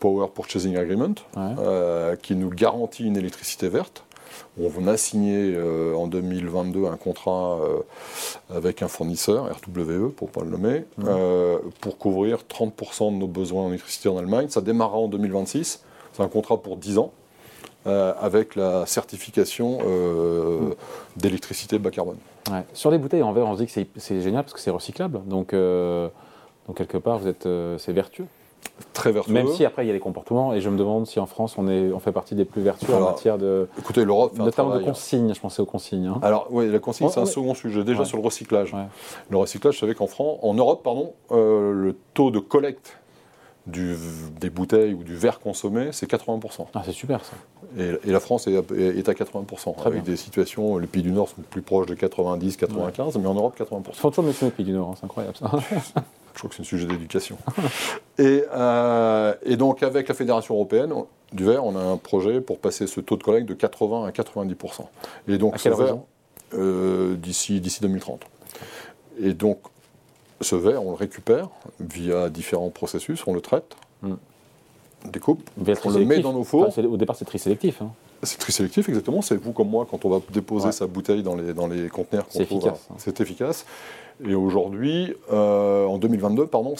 Power 0.00 0.28
Purchasing 0.34 0.76
Agreement, 0.76 1.14
euh, 1.36 2.16
qui 2.16 2.34
nous 2.34 2.50
garantit 2.50 3.04
une 3.04 3.16
électricité 3.16 3.68
verte. 3.68 4.04
On 4.60 4.86
a 4.86 4.96
signé 4.98 5.56
en 5.94 6.06
2022 6.08 6.86
un 6.86 6.96
contrat 6.96 7.58
avec 8.50 8.82
un 8.82 8.88
fournisseur, 8.88 9.44
RWE 9.44 10.10
pour 10.10 10.28
ne 10.28 10.32
pas 10.32 10.42
le 10.42 10.50
nommer, 10.50 10.84
mmh. 10.98 11.70
pour 11.80 11.96
couvrir 11.96 12.40
30% 12.50 13.14
de 13.14 13.18
nos 13.18 13.28
besoins 13.28 13.64
en 13.64 13.68
électricité 13.68 14.10
en 14.10 14.18
Allemagne. 14.18 14.48
Ça 14.50 14.60
démarrera 14.60 14.98
en 14.98 15.08
2026. 15.08 15.82
C'est 16.12 16.22
un 16.22 16.28
contrat 16.28 16.62
pour 16.62 16.76
10 16.76 16.98
ans. 16.98 17.12
Avec 17.86 18.54
la 18.56 18.86
certification 18.86 19.78
mmh. 19.78 20.74
d'électricité 21.16 21.78
bas 21.78 21.90
carbone. 21.90 22.18
Sur 22.72 22.90
les 22.90 22.98
bouteilles 22.98 23.22
en 23.22 23.32
verre, 23.32 23.46
on 23.46 23.56
se 23.56 23.62
dit 23.62 23.66
que 23.66 23.86
c'est 23.96 24.20
génial 24.20 24.44
parce 24.44 24.54
que 24.54 24.60
c'est 24.60 24.70
recyclable. 24.70 25.20
Donc, 25.26 25.52
euh, 25.52 26.08
donc, 26.66 26.76
quelque 26.76 26.98
part, 26.98 27.18
vous 27.18 27.28
êtes, 27.28 27.46
euh, 27.46 27.78
c'est 27.78 27.92
vertueux. 27.92 28.26
Très 28.92 29.12
vertueux. 29.12 29.32
Même 29.32 29.48
si 29.48 29.64
après 29.64 29.84
il 29.84 29.86
y 29.86 29.90
a 29.90 29.92
les 29.92 30.00
comportements, 30.00 30.52
et 30.52 30.60
je 30.60 30.68
me 30.68 30.76
demande 30.76 31.06
si 31.06 31.20
en 31.20 31.26
France 31.26 31.56
on, 31.56 31.68
est, 31.68 31.92
on 31.92 32.00
fait 32.00 32.12
partie 32.12 32.34
des 32.34 32.44
plus 32.44 32.62
vertueux 32.62 32.94
en 32.94 33.00
matière 33.00 33.38
de. 33.38 33.68
Écoutez, 33.78 34.04
l'Europe 34.04 34.36
Notamment 34.36 34.74
de 34.74 34.82
consignes, 34.82 35.32
je 35.32 35.40
pensais 35.40 35.62
aux 35.62 35.66
consignes. 35.66 36.06
Hein. 36.06 36.18
Alors 36.22 36.48
oui, 36.50 36.68
la 36.70 36.78
consigne 36.78 37.08
c'est 37.08 37.20
un 37.20 37.26
second 37.26 37.54
sujet, 37.54 37.84
déjà 37.84 38.04
sur 38.04 38.18
le 38.18 38.24
recyclage. 38.24 38.74
Le 39.30 39.36
recyclage, 39.36 39.74
je 39.74 39.80
savais 39.80 39.94
qu'en 39.94 40.08
France, 40.08 40.38
en 40.42 40.54
Europe, 40.54 40.82
pardon, 40.82 41.12
euh, 41.30 41.72
le 41.72 41.96
taux 42.12 42.30
de 42.30 42.40
collecte 42.40 42.98
du, 43.66 43.96
des 44.40 44.50
bouteilles 44.50 44.94
ou 44.94 45.02
du 45.02 45.16
verre 45.16 45.40
consommé, 45.40 45.88
c'est 45.92 46.08
80%. 46.08 46.66
Ah, 46.74 46.82
c'est 46.84 46.92
super 46.92 47.24
ça. 47.24 47.32
Et, 47.78 48.10
la 48.10 48.20
France 48.20 48.46
est, 48.46 48.52
est 48.52 49.08
à 49.08 49.12
80%, 49.12 49.84
avec 49.84 50.04
des 50.04 50.16
situations, 50.16 50.78
les 50.78 50.86
pays 50.86 51.02
du 51.02 51.10
Nord 51.10 51.28
sont 51.28 51.42
plus 51.50 51.62
proches 51.62 51.86
de 51.86 51.94
90, 51.94 52.56
95, 52.56 53.18
mais 53.18 53.26
en 53.26 53.34
Europe, 53.34 53.58
80%. 53.58 53.82
Il 53.88 53.94
faut 53.94 54.10
toujours 54.10 54.24
mentionner 54.24 54.50
les 54.50 54.56
pays 54.56 54.66
du 54.66 54.72
Nord, 54.72 54.90
hein, 54.90 54.94
c'est 54.98 55.04
incroyable 55.04 55.36
ça. 55.36 55.50
Je 56.36 56.40
crois 56.40 56.50
que 56.50 56.56
c'est 56.56 56.62
un 56.62 56.66
sujet 56.66 56.86
d'éducation. 56.86 57.38
et, 58.18 58.44
euh, 58.54 59.34
et, 59.42 59.56
donc, 59.56 59.82
avec 59.82 60.06
la 60.06 60.14
Fédération 60.14 60.54
européenne 60.54 60.92
du 61.32 61.44
verre, 61.44 61.64
on 61.64 61.74
a 61.76 61.80
un 61.80 61.96
projet 61.96 62.42
pour 62.42 62.58
passer 62.58 62.86
ce 62.86 63.00
taux 63.00 63.16
de 63.16 63.22
collecte 63.22 63.48
de 63.48 63.54
80 63.54 64.06
à 64.06 64.10
90%. 64.10 64.82
Et 65.28 65.38
donc, 65.38 65.58
ce 65.58 65.70
verre, 65.70 65.96
euh, 66.52 67.16
d'ici 67.16 67.60
2030. 67.60 68.20
Et 69.18 69.32
donc, 69.32 69.60
ce 70.40 70.56
verre, 70.56 70.84
on 70.84 70.90
le 70.90 70.96
récupère 70.96 71.48
via 71.80 72.28
différents 72.28 72.70
processus, 72.70 73.26
on 73.26 73.32
le 73.32 73.40
traite, 73.40 73.76
hmm. 74.02 74.14
on 75.04 75.08
découpe, 75.08 75.48
on 75.84 75.90
le 75.90 76.04
met 76.04 76.20
dans 76.20 76.32
nos 76.32 76.44
fours. 76.44 76.76
au 76.78 76.96
départ, 76.96 77.16
c'est 77.16 77.24
très 77.24 77.38
sélectif. 77.38 77.82
Hein. 77.82 77.90
C'est 78.22 78.38
très 78.38 78.52
sélectif, 78.52 78.88
exactement. 78.88 79.22
C'est 79.22 79.36
vous 79.36 79.52
comme 79.52 79.68
moi, 79.68 79.86
quand 79.90 80.04
on 80.04 80.10
va 80.10 80.20
déposer 80.32 80.72
sa 80.72 80.86
bouteille 80.86 81.22
dans 81.22 81.36
les, 81.36 81.52
dans 81.52 81.66
les 81.66 81.88
conteneurs 81.88 82.26
C'est 82.30 82.42
efficace. 82.42 82.88
Hein. 82.90 82.94
C'est 82.98 83.20
efficace. 83.20 83.66
Et 84.26 84.34
aujourd'hui, 84.34 85.14
euh, 85.32 85.86
en 85.86 85.98
2022, 85.98 86.46
pardon, 86.46 86.74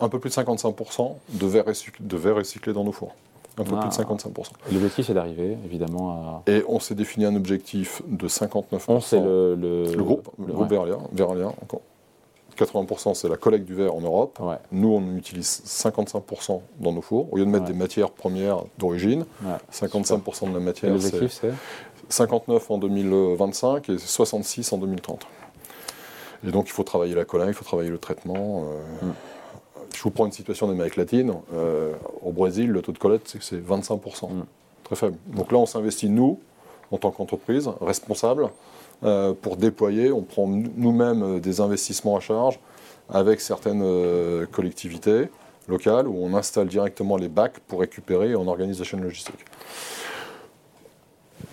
un 0.00 0.08
peu 0.08 0.18
plus 0.18 0.30
de 0.30 0.34
55% 0.34 1.14
de 1.30 1.46
verre, 1.46 1.64
de 2.00 2.16
verre 2.16 2.36
recyclé 2.36 2.72
dans 2.72 2.84
nos 2.84 2.92
fours. 2.92 3.14
Un 3.58 3.64
peu 3.64 3.74
plus 3.76 3.88
de 3.88 3.94
55%. 3.94 4.28
Ah. 4.36 4.68
L'objectif, 4.70 5.06
c'est 5.06 5.14
d'arriver, 5.14 5.56
évidemment, 5.64 6.42
à... 6.46 6.50
Et 6.50 6.62
on 6.68 6.78
s'est 6.78 6.94
défini 6.94 7.24
un 7.24 7.34
objectif 7.34 8.02
de 8.06 8.28
59%. 8.28 8.82
On, 8.88 9.00
c'est 9.00 9.18
le, 9.18 9.54
le, 9.54 9.84
le, 9.84 10.02
groupe, 10.02 10.28
le, 10.38 10.52
groupe 10.52 10.72
encore. 11.62 11.80
80% 12.56 13.14
c'est 13.14 13.28
la 13.28 13.36
collecte 13.36 13.66
du 13.66 13.74
verre 13.74 13.94
en 13.94 14.00
Europe. 14.00 14.40
Nous, 14.72 14.88
on 14.88 15.16
utilise 15.16 15.62
55% 15.66 16.60
dans 16.80 16.92
nos 16.92 17.02
fours. 17.02 17.32
Au 17.32 17.36
lieu 17.36 17.44
de 17.44 17.50
mettre 17.50 17.64
des 17.64 17.74
matières 17.74 18.10
premières 18.10 18.64
d'origine, 18.78 19.24
55% 19.72 20.48
de 20.48 20.54
la 20.54 20.60
matière, 20.60 20.94
c'est 21.00 21.50
59 22.08 22.70
en 22.70 22.78
2025 22.78 23.88
et 23.90 23.98
66 23.98 24.72
en 24.72 24.78
2030. 24.78 25.26
Et 26.46 26.50
donc, 26.50 26.68
il 26.68 26.72
faut 26.72 26.84
travailler 26.84 27.14
la 27.14 27.24
collecte, 27.24 27.50
il 27.50 27.54
faut 27.54 27.64
travailler 27.64 27.90
le 27.90 27.98
traitement. 27.98 28.64
Euh. 29.02 29.06
Mm. 29.06 29.12
Je 29.94 30.02
vous 30.02 30.10
prends 30.10 30.26
une 30.26 30.32
situation 30.32 30.68
d'Amérique 30.68 30.96
latine. 30.96 31.32
Euh, 31.54 31.94
au 32.22 32.30
Brésil, 32.30 32.70
le 32.70 32.82
taux 32.82 32.92
de 32.92 32.98
collecte, 32.98 33.36
c'est 33.40 33.56
25%. 33.56 34.30
Mm. 34.30 34.44
Très 34.84 34.96
faible. 34.96 35.16
Donc 35.26 35.50
là, 35.50 35.58
on 35.58 35.66
s'investit, 35.66 36.08
nous, 36.08 36.38
en 36.92 36.98
tant 36.98 37.10
qu'entreprise, 37.10 37.68
responsable, 37.80 38.50
pour 39.02 39.56
déployer. 39.56 40.10
On 40.12 40.22
prend 40.22 40.46
nous-mêmes 40.46 41.22
euh, 41.22 41.40
des 41.40 41.60
investissements 41.60 42.16
à 42.16 42.20
charge 42.20 42.58
avec 43.08 43.40
certaines 43.40 43.82
euh, 43.82 44.46
collectivités 44.46 45.28
locales 45.68 46.08
où 46.08 46.16
on 46.18 46.34
installe 46.34 46.68
directement 46.68 47.16
les 47.16 47.28
bacs 47.28 47.60
pour 47.68 47.80
récupérer 47.80 48.30
et 48.30 48.36
on 48.36 48.48
organise 48.48 48.78
la 48.78 48.84
chaîne 48.84 49.02
logistique. 49.02 49.44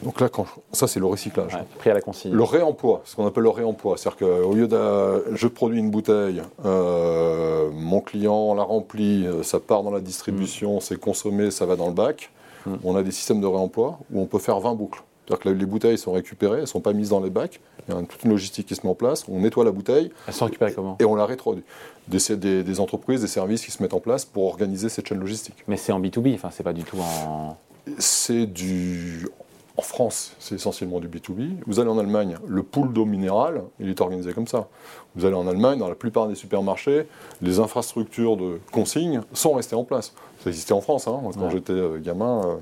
Donc 0.02 0.20
là, 0.20 0.30
quand, 0.30 0.46
ça 0.72 0.88
c'est 0.88 1.00
le 1.00 1.06
recyclage. 1.06 1.58
pris 1.80 1.90
à 1.90 1.94
la 1.94 2.02
consigne. 2.02 2.34
Le 2.34 2.44
réemploi, 2.44 3.02
ce 3.06 3.16
qu'on 3.16 3.26
appelle 3.26 3.44
le 3.44 3.50
réemploi, 3.50 3.98
c'est-à-dire 3.98 4.28
qu'au 4.28 4.54
lieu 4.54 4.68
de, 4.68 5.36
je 5.36 5.48
produis 5.48 5.80
une 5.80 5.92
bouteille, 5.92 6.42
mon 6.64 8.02
client 8.02 8.54
la 8.54 8.64
remplit, 8.64 9.28
ça 9.44 9.60
part 9.60 9.84
dans 9.84 9.92
la 9.92 10.02
distribution, 10.02 10.78
mm. 10.78 10.82
c'est 10.82 11.00
consommé, 11.00 11.52
ça 11.52 11.66
va 11.66 11.76
dans 11.76 11.88
le 11.88 11.94
bac. 11.94 12.32
Mm. 12.66 12.76
On 12.84 12.96
a 12.96 13.04
des 13.04 13.12
systèmes 13.12 13.42
de 13.42 13.48
réemploi 13.48 14.00
où 14.12 14.22
on 14.22 14.26
peut 14.26 14.40
faire 14.40 14.60
20 14.60 14.76
boucles. 14.76 15.04
C'est-à-dire 15.25 15.44
que 15.44 15.50
les 15.50 15.65
bouteilles 15.65 15.98
sont 15.98 16.12
récupérées, 16.12 16.58
elles 16.58 16.62
ne 16.62 16.68
sont 16.68 16.82
pas 16.82 16.94
mises 16.94 17.10
dans 17.10 17.22
les 17.22 17.30
bacs. 17.30 17.62
Il 17.88 17.94
y 17.94 17.98
a 17.98 18.01
toute 18.01 18.24
une 18.24 18.32
logistique 18.32 18.68
qui 18.68 18.75
se 18.75 18.82
met 18.82 18.89
en 18.89 18.96
place. 18.96 19.25
On 19.30 19.39
nettoie 19.39 19.63
la 19.63 19.72
bouteille. 19.72 20.12
Elles 20.27 20.34
sont 20.34 20.46
récupérées 20.46 20.74
comment 20.74 20.98
Et 21.00 21.06
on 21.06 21.15
la 21.15 21.25
réintroduit. 21.25 21.63
Des, 22.08 22.63
des, 22.63 22.80
entreprises, 22.82 23.22
des 23.22 23.27
services 23.27 23.63
qui 23.63 23.72
se 23.72 23.82
mettent 23.82 23.94
en 23.94 24.01
place 24.01 24.25
pour 24.25 24.46
organiser 24.46 24.89
cette 24.89 25.08
chaîne 25.08 25.20
logistique. 25.20 25.63
Mais 25.68 25.77
c'est 25.77 25.94
en 25.94 26.01
B2B, 26.01 26.36
enfin, 26.36 26.50
c'est 26.51 26.63
pas 26.63 26.74
du 26.74 26.84
tout 26.84 26.98
en. 26.98 27.58
C'est 27.98 28.46
du. 28.46 29.27
En 29.75 29.82
France, 29.82 30.34
c'est 30.38 30.53
essentiellement 30.53 31.00
du 31.00 31.08
B2B. 31.08 31.56
Vous 31.65 31.80
allez 31.80 31.89
en 31.89 31.98
Allemagne, 31.98 32.38
le 32.46 32.62
pool 32.62 32.94
d'eau 32.94 33.06
minérale, 33.06 33.63
il 33.80 33.89
est 33.89 34.01
organisé 34.01 34.32
comme 34.32 34.46
ça. 34.46 34.68
Vous 35.15 35.25
allez 35.25 35.36
en 35.36 35.48
Allemagne, 35.48 35.80
dans 35.80 35.89
la 35.89 35.96
plupart 35.96 36.27
des 36.27 36.36
supermarchés, 36.36 37.08
les 37.42 37.60
infrastructures 37.60 38.38
de 38.38 38.60
consigne 38.72 39.22
sont 39.34 39.53
restées 39.53 39.75
en 39.75 39.84
place. 39.84 40.13
Ça 40.44 40.51
existait 40.51 40.74
en 40.74 40.82
France, 40.82 41.08
hein. 41.08 41.20
quand 41.34 41.50
j'étais 41.50 41.74
euh, 41.74 41.98
gamin. 42.00 42.60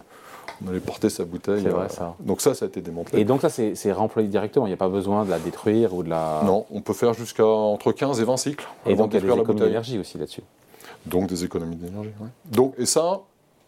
On 0.64 0.70
allait 0.70 0.80
porter 0.80 1.10
sa 1.10 1.26
bouteille. 1.26 1.64
Vrai, 1.64 1.86
euh, 1.86 1.90
ça. 1.90 2.16
Donc 2.20 2.42
ça, 2.42 2.54
ça 2.54 2.66
a 2.66 2.68
été 2.68 2.82
démonté. 2.82 3.20
Et 3.20 3.26
donc 3.26 3.42
ça, 3.42 3.50
c'est 3.50 3.74
réemployé 3.92 4.28
directement. 4.28 4.68
Il 4.68 4.70
n'y 4.70 4.76
a 4.76 4.78
pas 4.78 4.90
besoin 4.90 5.26
de 5.26 5.30
la 5.30 5.40
détruire 5.40 5.94
ou 5.94 6.04
de 6.04 6.10
la. 6.10 6.42
Non, 6.46 6.66
on 6.72 6.82
peut 6.82 6.94
faire 6.94 7.14
jusqu'à 7.14 7.46
entre 7.46 7.92
15 7.92 8.22
et 8.22 8.24
20 8.24 8.38
cycles. 8.38 8.68
Et 8.86 8.96
donc 8.96 9.12
il 9.12 9.16
y 9.16 9.18
a 9.18 9.22
des 9.22 9.42
économies 9.42 9.60
d'énergie 9.60 10.00
aussi 10.00 10.18
là-dessus. 10.18 10.44
Donc 11.06 11.28
des 11.28 11.44
économies 11.44 11.76
d'énergie. 11.76 12.12
Oui. 12.20 12.28
Donc 12.46 12.76
et 12.78 12.86
ça, 12.86 13.22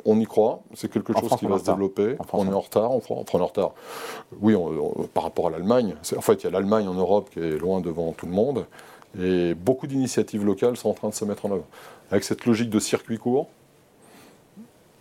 on 0.05 0.19
y 0.19 0.25
croit. 0.25 0.61
C'est 0.75 0.91
quelque 0.91 1.13
chose 1.13 1.35
qui 1.39 1.45
va 1.45 1.59
se 1.59 1.65
développer. 1.65 2.15
on 2.31 2.47
est 2.47 2.53
en 2.53 2.59
retard. 2.59 2.91
On, 2.91 2.97
enfin, 2.97 3.15
on 3.33 3.39
est 3.39 3.41
en 3.41 3.47
retard. 3.47 3.71
Oui, 4.39 4.55
par 5.13 5.23
rapport 5.23 5.47
à 5.47 5.49
l'Allemagne. 5.49 5.95
En 6.15 6.21
fait, 6.21 6.41
il 6.41 6.43
y 6.45 6.47
a 6.47 6.51
l'Allemagne 6.51 6.87
en 6.87 6.93
Europe 6.93 7.29
qui 7.33 7.39
est 7.39 7.57
loin 7.57 7.81
devant 7.81 8.11
tout 8.11 8.25
le 8.25 8.33
monde. 8.33 8.65
Et 9.19 9.53
beaucoup 9.53 9.87
d'initiatives 9.87 10.43
locales 10.43 10.75
sont 10.75 10.89
en 10.89 10.93
train 10.93 11.09
de 11.09 11.13
se 11.13 11.25
mettre 11.25 11.45
en 11.45 11.51
œuvre. 11.51 11.65
Avec 12.11 12.23
cette 12.23 12.45
logique 12.45 12.69
de 12.69 12.79
circuit 12.79 13.17
court, 13.17 13.47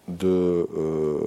de 0.09 0.69
euh, 0.77 1.19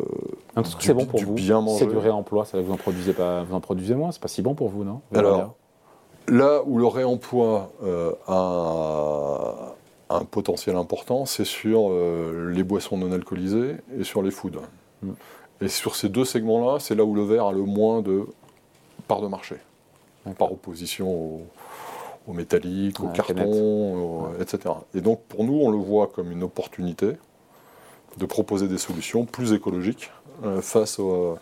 c'est 0.63 0.93
bon 0.93 1.05
pour 1.05 1.21
vous. 1.21 1.37
C'est 1.37 1.85
du 1.85 1.97
réemploi, 1.97 2.45
ça 2.45 2.59
vous 2.61 2.71
en 2.71 2.77
produisez 2.77 3.13
pas, 3.13 3.43
vous 3.43 3.55
en 3.55 3.61
produisez 3.61 3.95
moins, 3.95 4.11
c'est 4.11 4.21
pas 4.21 4.27
si 4.27 4.41
bon 4.41 4.55
pour 4.55 4.69
vous, 4.69 4.83
non? 4.83 5.01
Alors, 5.13 5.55
là 6.27 6.61
où 6.65 6.77
le 6.77 6.87
réemploi 6.87 7.71
euh, 7.83 8.13
a 8.27 9.75
un 10.09 10.23
potentiel 10.23 10.75
important, 10.75 11.25
c'est 11.25 11.45
sur 11.45 11.89
euh, 11.89 12.51
les 12.53 12.63
boissons 12.63 12.97
non 12.97 13.11
alcoolisées 13.11 13.77
et 13.99 14.03
sur 14.03 14.21
les 14.21 14.31
foods. 14.31 14.61
Mm. 15.01 15.11
Et 15.61 15.67
sur 15.67 15.95
ces 15.95 16.09
deux 16.09 16.25
segments-là, 16.25 16.79
c'est 16.79 16.95
là 16.95 17.03
où 17.03 17.15
le 17.15 17.23
verre 17.23 17.45
a 17.45 17.51
le 17.53 17.63
moins 17.63 18.01
de 18.01 18.25
part 19.07 19.21
de 19.21 19.27
marché, 19.27 19.55
par 20.37 20.51
opposition 20.51 21.09
au, 21.09 21.41
au 22.27 22.33
métallique, 22.33 22.99
au 22.99 23.07
carton, 23.07 24.29
etc. 24.39 24.73
Et 24.93 25.01
donc 25.01 25.21
pour 25.23 25.43
nous, 25.43 25.59
on 25.61 25.71
le 25.71 25.77
voit 25.77 26.07
comme 26.07 26.31
une 26.31 26.43
opportunité 26.43 27.13
de 28.17 28.25
proposer 28.25 28.67
des 28.67 28.77
solutions 28.77 29.25
plus 29.25 29.53
écologiques 29.53 30.11
euh, 30.43 30.61
face, 30.61 30.99
aux, 30.99 31.37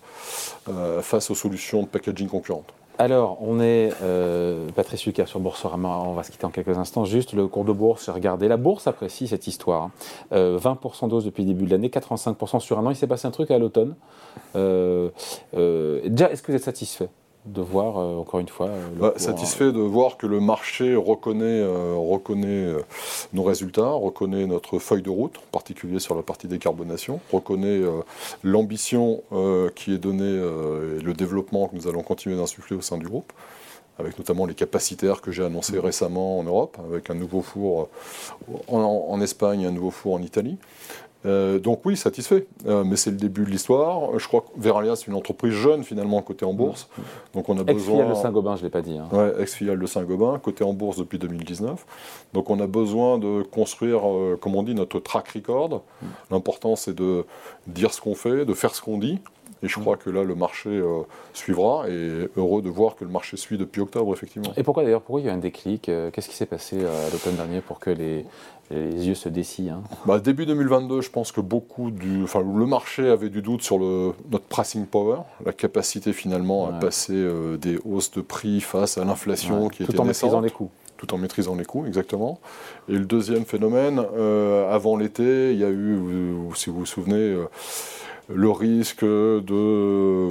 euh, 0.70 1.02
face 1.02 1.32
aux 1.32 1.36
solutions 1.36 1.82
de 1.82 1.88
packaging 1.88 2.28
concurrentes. 2.28 2.74
Alors, 3.00 3.40
on 3.42 3.60
est, 3.60 3.92
euh, 4.04 4.70
Patrice 4.76 5.06
Lucas 5.08 5.26
sur 5.26 5.40
Boursorama, 5.40 5.98
on 6.06 6.14
va 6.14 6.22
se 6.22 6.32
quitter 6.32 6.46
en 6.46 6.52
quelques 6.52 6.78
instants. 6.78 7.06
Juste 7.06 7.34
le 7.34 7.48
cours 7.48 7.66
de 7.66 7.72
bourse, 7.72 8.08
regardez. 8.10 8.48
La 8.48 8.58
bourse 8.58 8.86
apprécie 8.86 9.28
cette 9.28 9.48
histoire. 9.48 9.90
20% 10.32 11.06
hein. 11.06 11.08
d'hausse 11.08 11.26
depuis 11.26 11.42
le 11.42 11.48
début 11.48 11.66
de 11.66 11.72
l'année, 11.72 11.90
85% 11.90 12.60
sur 12.60 12.78
un 12.78 12.86
an. 12.86 12.92
Il 12.92 12.96
s'est 12.96 13.08
passé 13.08 13.28
un 13.28 13.32
truc 13.32 13.50
à 13.50 13.58
l'automne. 13.58 13.96
déjà, 14.54 15.12
est-ce 16.32 16.44
que 16.44 16.52
vous 16.52 16.56
êtes 16.56 16.64
satisfait? 16.64 17.10
De 17.46 17.62
voir, 17.62 17.98
euh, 17.98 18.16
encore 18.16 18.40
une 18.40 18.48
fois. 18.48 18.68
Euh, 18.68 18.88
bah, 18.96 19.14
satisfait 19.18 19.72
de 19.72 19.80
voir 19.80 20.18
que 20.18 20.28
le 20.28 20.40
marché 20.40 20.96
reconnaît, 20.96 21.44
euh, 21.62 21.96
reconnaît 21.96 22.74
nos 23.34 23.44
résultats, 23.44 23.90
reconnaît 23.90 24.46
notre 24.46 24.80
feuille 24.80 25.02
de 25.02 25.10
route, 25.10 25.38
en 25.38 25.52
particulier 25.52 26.00
sur 26.00 26.16
la 26.16 26.22
partie 26.22 26.48
décarbonation, 26.48 27.20
reconnaît 27.32 27.82
l'ambition 28.44 29.24
qui 29.76 29.94
est 29.94 29.98
donnée 29.98 30.24
et 30.24 31.02
le 31.02 31.14
développement 31.14 31.68
que 31.68 31.76
nous 31.76 31.88
allons 31.88 32.04
continuer 32.04 32.36
d'insuffler 32.36 32.76
au 32.76 32.82
sein 32.82 32.98
du 32.98 33.08
groupe 33.08 33.32
avec 34.00 34.18
notamment 34.18 34.48
les 34.48 34.56
capacitaires 34.56 35.22
que 35.22 35.32
j'ai 35.32 35.44
annoncés 35.44 35.78
mmh. 35.78 35.86
récemment 35.86 36.40
en 36.40 36.44
Europe, 36.44 36.78
avec 36.90 37.12
un 37.12 37.14
nouveau 37.14 37.42
four 37.42 37.90
en, 38.68 38.80
en 38.80 39.22
Espagne 39.22 39.62
et 39.62 39.66
un 39.68 39.72
nouveau 39.72 39.92
four 39.92 40.16
en 40.16 40.22
Italie. 40.24 40.58
Euh, 41.26 41.60
donc 41.60 41.86
oui, 41.86 41.96
satisfait, 41.96 42.48
euh, 42.66 42.84
mais 42.84 42.96
c'est 42.96 43.12
le 43.12 43.18
début 43.18 43.44
de 43.44 43.50
l'histoire. 43.50 44.18
Je 44.20 44.28
crois 44.28 44.42
que 44.42 44.48
Veralia, 44.60 44.96
c'est 44.96 45.08
une 45.08 45.16
entreprise 45.16 45.54
jeune 45.54 45.84
finalement 45.84 46.22
côté 46.22 46.46
en 46.46 46.54
bourse. 46.54 46.90
Donc 47.34 47.50
on 47.50 47.58
a 47.58 47.72
ex-filiale 47.72 48.10
de 48.10 48.16
Saint-Gobain, 48.16 48.56
je 48.56 48.62
ne 48.62 48.66
l'ai 48.66 48.72
pas 48.72 48.82
dit. 48.82 48.98
Hein. 48.98 49.08
Ouais, 49.12 49.34
ex-filiale 49.40 49.80
de 49.80 49.86
Saint-Gobain, 49.86 50.40
côté 50.40 50.64
en 50.64 50.74
bourse 50.74 50.98
depuis 50.98 51.20
2019. 51.20 51.86
Donc 52.34 52.50
on 52.50 52.60
a 52.60 52.68
besoin 52.68 53.18
de 53.18 53.42
construire, 53.44 54.08
euh, 54.08 54.38
comme 54.40 54.56
on 54.56 54.64
dit, 54.64 54.76
notre 54.76 55.00
track 55.00 55.30
record. 55.30 55.84
Mm. 56.02 56.06
L'important 56.32 56.76
c'est 56.76 56.96
de 56.96 57.26
dire 57.68 57.94
ce 57.94 58.02
qu'on 58.02 58.16
fait, 58.16 58.46
de 58.46 58.54
faire 58.54 58.76
ce 58.76 58.82
qu'on 58.82 58.98
dit. 58.98 59.20
Et 59.64 59.68
je 59.68 59.80
mm. 59.80 59.82
crois 59.82 59.98
que 59.98 60.10
là, 60.10 60.24
le 60.24 60.36
marché 60.36 60.82
suivra 61.34 61.90
et 61.90 62.30
heureux 62.38 62.62
de 62.62 62.70
voir 62.70 62.96
que 62.96 63.06
le 63.06 63.12
marché 63.12 63.38
suit 63.38 63.58
depuis 63.58 63.82
octobre, 63.82 64.14
effectivement. 64.14 64.52
Et 64.58 64.64
pourquoi 64.64 64.84
d'ailleurs 64.84 65.02
Pourquoi 65.02 65.22
il 65.22 65.26
y 65.26 65.30
a 65.30 65.32
eu 65.32 65.36
un 65.36 65.40
déclic 65.40 65.84
Qu'est-ce 65.84 66.30
qui 66.30 66.36
s'est 66.36 66.46
passé 66.46 66.86
à 66.86 67.10
l'automne 67.12 67.36
dernier 67.36 67.62
pour 67.62 67.80
que 67.80 67.90
les, 67.90 68.26
les 68.74 69.08
yeux 69.08 69.16
se 69.16 69.30
dessillent. 69.30 69.70
Hein? 69.70 69.84
Bah, 70.06 70.20
début 70.20 70.46
2022, 70.46 71.02
je 71.02 71.10
pense 71.10 71.32
que 71.32 71.42
beaucoup 71.42 71.92
du, 71.92 72.24
enfin, 72.24 72.42
le 72.42 72.66
marché 72.66 73.10
avait 73.10 73.30
du 73.30 73.42
doute 73.42 73.62
sur 73.62 73.78
le, 73.78 74.14
notre 74.32 74.46
pricing 74.46 74.86
power, 74.86 75.20
la 75.46 75.54
capacité 75.54 76.14
finalement 76.14 76.68
à 76.68 76.74
passer 76.74 77.14
euh, 77.14 77.58
des 77.58 77.78
hausses 77.86 78.12
de 78.12 78.22
prix 78.22 78.62
face 78.62 78.98
à 78.98 79.06
l'inflation 79.06 79.70
qui 79.70 79.84
était 79.84 79.94
Tout 79.94 80.02
en 80.02 80.06
maîtrisant 80.06 80.42
les 80.42 80.50
coûts. 80.50 80.72
Tout 80.98 81.14
en 81.14 81.18
maîtrisant 81.18 81.56
les 81.56 81.66
coûts, 81.66 81.86
exactement. 81.86 82.40
Et 82.88 82.94
le 82.94 83.06
deuxième 83.06 83.46
phénomène, 83.46 84.02
euh, 84.16 84.74
avant 84.74 84.96
l'été, 84.96 85.52
il 85.52 85.60
y 85.60 85.66
a 85.66 85.70
eu, 85.70 86.00
si 86.56 86.70
vous 86.70 86.80
vous 86.80 86.86
souvenez, 86.86 87.16
euh, 87.16 87.46
le 88.30 88.50
risque 88.50 89.04
de 89.04 89.44
euh, 89.52 90.30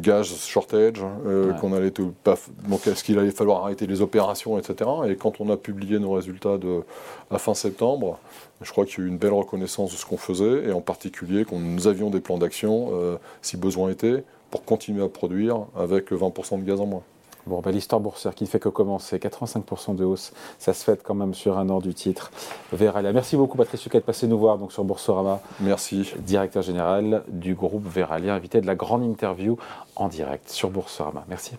gaz 0.00 0.28
shortage, 0.46 1.04
euh, 1.26 1.52
qu'on 1.54 1.72
allait 1.72 1.90
donc 1.90 2.86
est-ce 2.86 3.02
qu'il 3.02 3.18
allait 3.18 3.30
falloir 3.30 3.64
arrêter 3.64 3.86
les 3.86 4.00
opérations, 4.00 4.58
etc. 4.58 4.88
Et 5.08 5.16
quand 5.16 5.40
on 5.40 5.50
a 5.50 5.56
publié 5.56 5.98
nos 5.98 6.12
résultats 6.12 6.58
de, 6.58 6.82
à 7.30 7.38
fin 7.38 7.54
septembre, 7.54 8.18
je 8.60 8.70
crois 8.70 8.86
qu'il 8.86 9.00
y 9.00 9.02
a 9.02 9.06
eu 9.06 9.08
une 9.08 9.18
belle 9.18 9.32
reconnaissance 9.32 9.92
de 9.92 9.96
ce 9.96 10.06
qu'on 10.06 10.16
faisait, 10.16 10.68
et 10.68 10.72
en 10.72 10.80
particulier 10.80 11.44
qu'on 11.44 11.58
nous 11.58 11.86
avions 11.88 12.10
des 12.10 12.20
plans 12.20 12.38
d'action, 12.38 12.90
euh, 12.92 13.16
si 13.42 13.56
besoin 13.56 13.90
était, 13.90 14.24
pour 14.50 14.64
continuer 14.64 15.02
à 15.02 15.08
produire 15.08 15.64
avec 15.76 16.12
20% 16.12 16.60
de 16.60 16.64
gaz 16.64 16.80
en 16.80 16.86
moins. 16.86 17.02
Bon, 17.46 17.60
ben, 17.60 17.70
l'histoire 17.72 18.00
boursière 18.00 18.34
qui 18.34 18.44
ne 18.44 18.48
fait 18.48 18.60
que 18.60 18.68
commencer, 18.68 19.18
85% 19.18 19.96
de 19.96 20.04
hausse, 20.04 20.32
ça 20.58 20.72
se 20.72 20.84
fait 20.84 21.02
quand 21.02 21.14
même 21.14 21.34
sur 21.34 21.58
un 21.58 21.68
an 21.70 21.80
du 21.80 21.94
titre. 21.94 22.30
Veralia. 22.72 23.12
Merci 23.12 23.36
beaucoup 23.36 23.56
Patrice 23.56 23.80
Suquet 23.80 23.98
de 23.98 24.04
passer 24.04 24.26
nous 24.26 24.38
voir 24.38 24.58
donc, 24.58 24.72
sur 24.72 24.84
Boursorama. 24.84 25.40
Merci. 25.60 26.12
Directeur 26.18 26.62
général 26.62 27.24
du 27.28 27.54
groupe 27.54 27.86
Veralia, 27.86 28.34
invité 28.34 28.60
de 28.60 28.66
la 28.66 28.74
grande 28.74 29.02
interview 29.02 29.56
en 29.96 30.08
direct 30.08 30.48
sur 30.48 30.70
Boursorama. 30.70 31.24
Merci. 31.28 31.56